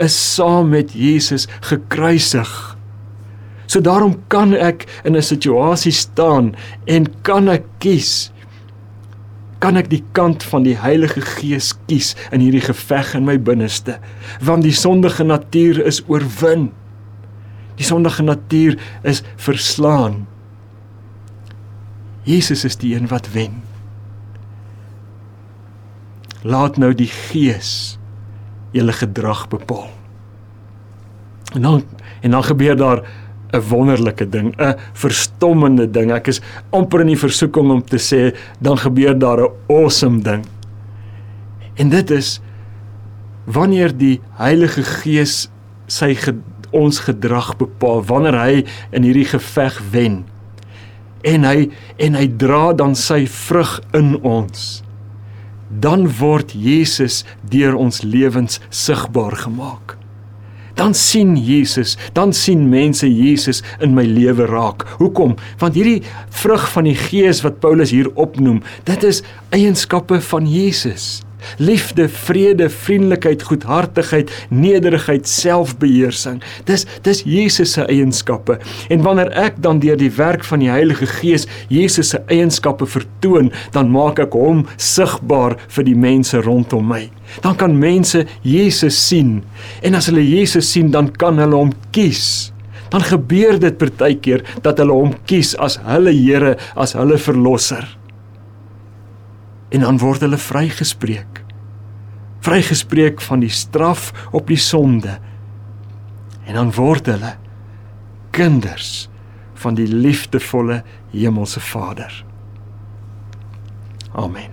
is 0.03 0.17
saam 0.35 0.75
met 0.75 0.91
Jesus 0.99 1.47
gekruisig. 1.69 2.51
So 3.71 3.79
daarom 3.79 4.19
kan 4.27 4.59
ek 4.59 4.89
in 5.07 5.15
'n 5.15 5.23
situasie 5.23 5.95
staan 5.95 6.57
en 6.91 7.07
kan 7.23 7.49
ek 7.49 7.63
kies 7.79 8.33
kan 9.65 9.81
ek 9.81 9.89
die 9.89 10.03
kant 10.13 10.45
van 10.45 10.67
die 10.67 10.77
Heilige 10.77 11.23
Gees 11.25 11.71
kies 11.89 12.13
in 12.29 12.43
hierdie 12.45 12.65
geveg 12.67 13.15
in 13.17 13.25
my 13.25 13.39
binneste 13.41 13.97
want 14.45 14.67
die 14.67 14.75
sondige 14.77 15.25
natuur 15.25 15.81
is 15.89 16.03
oorwin. 16.11 16.69
Die 17.79 17.87
sondige 17.87 18.23
natuur 18.23 18.77
is 19.03 19.23
verslaan. 19.41 20.27
Jesus 22.29 22.65
is 22.69 22.77
die 22.81 22.93
een 22.95 23.09
wat 23.09 23.31
wen. 23.33 23.63
Laat 26.45 26.77
nou 26.77 26.93
die 26.97 27.09
Gees 27.09 27.97
julle 28.77 28.93
gedrag 28.93 29.47
bepaal. 29.49 29.89
En 31.55 31.63
dan 31.63 31.85
en 32.21 32.37
dan 32.37 32.45
gebeur 32.45 32.77
daar 32.77 33.05
'n 33.55 33.63
wonderlike 33.71 34.29
ding, 34.29 34.55
'n 34.59 34.75
verstommende 34.93 35.87
ding. 35.91 36.13
Ek 36.13 36.29
is 36.29 36.41
amper 36.71 37.01
in 37.01 37.13
die 37.13 37.19
versoeking 37.19 37.71
om 37.71 37.83
te 37.83 37.99
sê 37.99 38.35
dan 38.61 38.77
gebeur 38.79 39.19
daar 39.19 39.41
'n 39.41 39.53
awesome 39.69 40.23
ding. 40.23 40.45
En 41.77 41.89
dit 41.89 42.11
is 42.11 42.41
wanneer 43.45 43.97
die 43.97 44.21
Heilige 44.39 44.83
Gees 44.83 45.49
sy 45.87 46.15
ge, 46.15 46.35
ons 46.71 46.99
gedrag 46.99 47.57
bepaal, 47.57 48.03
wanneer 48.03 48.39
hy 48.39 48.65
in 48.91 49.03
hierdie 49.03 49.29
geveg 49.29 49.81
wen. 49.91 50.25
En 51.23 51.45
hy 51.45 51.71
en 51.99 52.15
hy 52.15 52.27
dra 52.37 52.73
dan 52.73 52.95
sy 52.95 53.27
vrug 53.27 53.81
in 53.93 54.19
ons. 54.23 54.83
Dan 55.69 56.09
word 56.19 56.53
Jesus 56.53 57.25
deur 57.41 57.75
ons 57.75 58.03
lewens 58.03 58.61
sigbaar 58.71 59.37
gemaak 59.37 60.04
dan 60.79 60.95
sien 60.95 61.35
Jesus, 61.37 61.97
dan 62.13 62.33
sien 62.33 62.69
mense 62.69 63.09
Jesus 63.09 63.63
in 63.81 63.95
my 63.97 64.05
lewe 64.07 64.47
raak. 64.47 64.87
Hoekom? 65.01 65.35
Want 65.59 65.75
hierdie 65.75 66.03
vrug 66.31 66.69
van 66.77 66.89
die 66.89 66.97
Gees 66.99 67.43
wat 67.43 67.61
Paulus 67.65 67.91
hier 67.95 68.11
opnoem, 68.15 68.63
dit 68.85 69.05
is 69.05 69.23
eienskappe 69.55 70.21
van 70.21 70.47
Jesus. 70.51 71.24
Liefde, 71.59 72.09
vrede, 72.09 72.69
vriendelikheid, 72.71 73.43
goedhartigheid, 73.43 74.31
nederigheid, 74.49 75.29
selfbeheersing. 75.29 76.43
Dis 76.69 76.87
dis 77.03 77.23
Jesus 77.27 77.75
se 77.77 77.87
eienskappe. 77.91 78.59
En 78.89 79.03
wanneer 79.03 79.33
ek 79.47 79.61
dan 79.63 79.81
deur 79.83 79.99
die 80.01 80.13
werk 80.17 80.45
van 80.45 80.63
die 80.63 80.71
Heilige 80.73 81.07
Gees 81.07 81.49
Jesus 81.73 82.13
se 82.15 82.23
eienskappe 82.33 82.87
vertoon, 82.87 83.51
dan 83.75 83.93
maak 83.93 84.21
ek 84.23 84.37
hom 84.37 84.65
sigbaar 84.77 85.59
vir 85.77 85.89
die 85.89 85.99
mense 85.99 86.41
rondom 86.45 86.87
my. 86.89 87.07
Dan 87.43 87.57
kan 87.59 87.79
mense 87.79 88.25
Jesus 88.43 88.97
sien. 89.09 89.43
En 89.83 89.97
as 89.99 90.11
hulle 90.11 90.25
Jesus 90.25 90.71
sien, 90.71 90.91
dan 90.95 91.11
kan 91.11 91.41
hulle 91.43 91.65
hom 91.65 91.73
kies. 91.95 92.53
Dan 92.93 93.03
gebeur 93.03 93.59
dit 93.59 93.79
partykeer 93.79 94.45
dat 94.63 94.79
hulle 94.79 94.95
hom 94.95 95.15
kies 95.27 95.55
as 95.59 95.81
hulle 95.83 96.13
Here, 96.15 96.55
as 96.79 96.95
hulle 96.95 97.19
verlosser. 97.19 97.87
En 99.75 99.83
dan 99.83 99.99
word 99.99 100.23
hulle 100.23 100.39
vrygespreek 100.39 101.34
vrygespreek 102.45 103.23
van 103.25 103.41
die 103.45 103.53
straf 103.53 104.13
op 104.33 104.51
die 104.53 104.61
sonde. 104.61 105.19
En 106.45 106.59
dan 106.59 106.73
word 106.77 107.09
hulle 107.09 107.37
kinders 108.35 109.09
van 109.65 109.79
die 109.79 109.89
liefdevolle 109.89 110.83
hemelse 111.15 111.61
Vader. 111.61 112.25
Amen. 114.13 114.53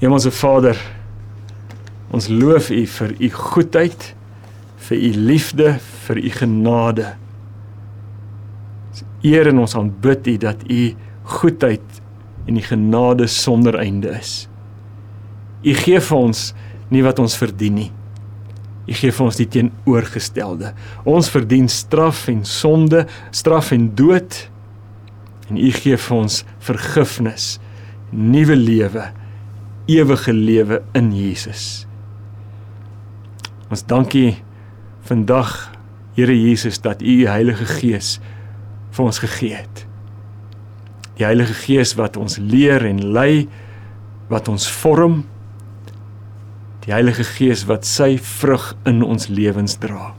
Hemelse 0.00 0.30
Vader, 0.30 0.76
ons 2.10 2.28
loof 2.28 2.70
U 2.70 2.82
vir 2.86 3.14
U 3.20 3.30
goedheid, 3.36 4.10
vir 4.88 4.96
U 4.96 5.10
liefde, 5.30 5.74
vir 6.06 6.20
U 6.20 6.30
genade. 6.40 7.08
Ons 8.90 9.02
eer 9.22 9.50
en 9.52 9.64
ons 9.64 9.76
aanbid 9.76 10.32
U 10.34 10.36
dat 10.46 10.64
U 10.68 10.82
goedheid 11.38 12.00
en 12.46 12.56
U 12.56 12.64
genade 12.64 13.28
sonder 13.30 13.78
einde 13.80 14.16
is. 14.18 14.49
U 15.60 15.74
gee 15.76 16.00
vir 16.00 16.18
ons 16.18 16.50
nie 16.90 17.02
wat 17.04 17.20
ons 17.22 17.36
verdien 17.38 17.76
nie. 17.76 17.90
U 18.88 18.96
gee 18.96 19.12
vir 19.14 19.26
ons 19.26 19.38
die 19.38 19.48
teenoorgestelde. 19.50 20.72
Ons 21.08 21.30
verdien 21.30 21.68
straf 21.70 22.24
en 22.32 22.42
sonde, 22.48 23.04
straf 23.30 23.70
en 23.76 23.90
dood. 23.94 24.38
En 25.50 25.58
U 25.60 25.70
gee 25.74 25.98
vir 26.00 26.16
ons 26.16 26.40
vergifnis, 26.64 27.58
nuwe 28.10 28.56
lewe, 28.56 29.10
ewige 29.90 30.34
lewe 30.34 30.80
in 30.98 31.12
Jesus. 31.14 31.84
Ons 33.70 33.86
dankie 33.86 34.40
vandag 35.06 35.70
Here 36.16 36.34
Jesus 36.34 36.80
dat 36.82 37.02
U 37.02 37.12
U 37.22 37.26
Heilige 37.30 37.64
Gees 37.78 38.16
vir 38.90 39.04
ons 39.06 39.20
gegee 39.22 39.60
het. 39.60 39.84
Die 41.20 41.24
Heilige 41.24 41.54
Gees 41.54 41.94
wat 41.98 42.18
ons 42.18 42.40
leer 42.42 42.82
en 42.88 42.98
lei, 43.14 43.46
wat 44.30 44.50
ons 44.50 44.66
vorm 44.80 45.22
die 46.84 46.94
Heilige 46.94 47.26
Gees 47.28 47.66
wat 47.68 47.84
sy 47.88 48.14
vrug 48.16 48.72
in 48.88 49.02
ons 49.04 49.28
lewens 49.28 49.76
dra. 49.82 50.14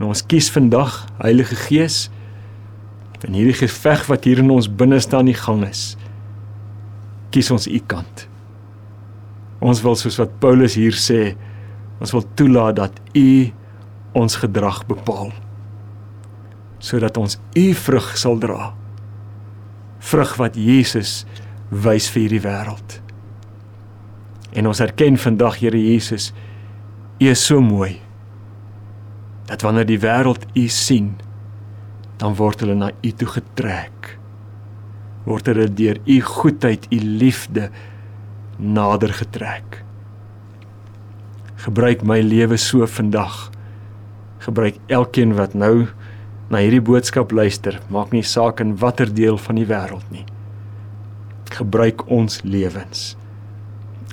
Nou 0.00 0.10
ons 0.10 0.24
kies 0.26 0.48
vandag 0.52 1.02
Heilige 1.20 1.58
Gees 1.68 2.06
in 3.22 3.36
hierdie 3.38 3.54
geveg 3.54 4.08
wat 4.10 4.24
hier 4.26 4.40
in 4.42 4.50
ons 4.50 4.66
binneste 4.66 5.14
aan 5.14 5.28
die 5.30 5.38
gang 5.38 5.62
is. 5.68 5.92
Kies 7.30 7.52
ons 7.54 7.68
u 7.70 7.78
kant. 7.86 8.26
Ons 9.62 9.84
wil 9.84 9.94
soos 10.00 10.18
wat 10.18 10.34
Paulus 10.42 10.74
hier 10.74 10.96
sê, 10.98 11.36
ons 12.02 12.10
wil 12.16 12.24
toelaat 12.34 12.80
dat 12.80 12.98
u 13.14 13.52
ons 14.18 14.40
gedrag 14.42 14.82
bepaal 14.90 15.30
sodat 16.82 17.14
ons 17.14 17.36
u 17.54 17.66
vrug 17.78 18.08
sal 18.18 18.40
dra. 18.42 18.72
Vrug 20.02 20.32
wat 20.40 20.58
Jesus 20.58 21.20
wys 21.70 22.08
vir 22.10 22.24
hierdie 22.24 22.42
wêreld. 22.42 23.01
En 24.52 24.68
ons 24.68 24.80
erken 24.84 25.16
vandag 25.16 25.60
Here 25.62 25.78
Jesus, 25.80 26.32
U 27.18 27.28
is 27.28 27.44
so 27.46 27.60
mooi. 27.60 28.00
Dat 29.48 29.62
wanneer 29.64 29.86
die 29.88 30.00
wêreld 30.00 30.44
U 30.58 30.66
sien, 30.68 31.14
dan 32.20 32.36
word 32.36 32.60
hulle 32.60 32.76
na 32.76 32.90
U 33.00 33.12
toe 33.16 33.28
getrek. 33.38 34.16
Word 35.24 35.48
hulle 35.48 35.68
deur 35.72 36.00
U 36.04 36.18
goedheid, 36.26 36.84
U 36.92 36.98
liefde 37.00 37.70
nader 38.58 39.14
getrek. 39.16 39.80
Gebruik 41.64 42.04
my 42.04 42.20
lewe 42.20 42.58
so 42.60 42.86
vandag. 42.86 43.48
Gebruik 44.42 44.76
elkeen 44.92 45.36
wat 45.38 45.54
nou 45.54 45.86
na 46.52 46.60
hierdie 46.60 46.82
boodskap 46.84 47.32
luister, 47.32 47.78
maak 47.88 48.12
nie 48.12 48.26
saak 48.26 48.60
in 48.60 48.76
watter 48.76 49.08
deel 49.08 49.40
van 49.40 49.56
die 49.56 49.68
wêreld 49.70 50.04
nie. 50.12 50.26
Gebruik 51.54 52.04
ons 52.12 52.42
lewens 52.44 53.12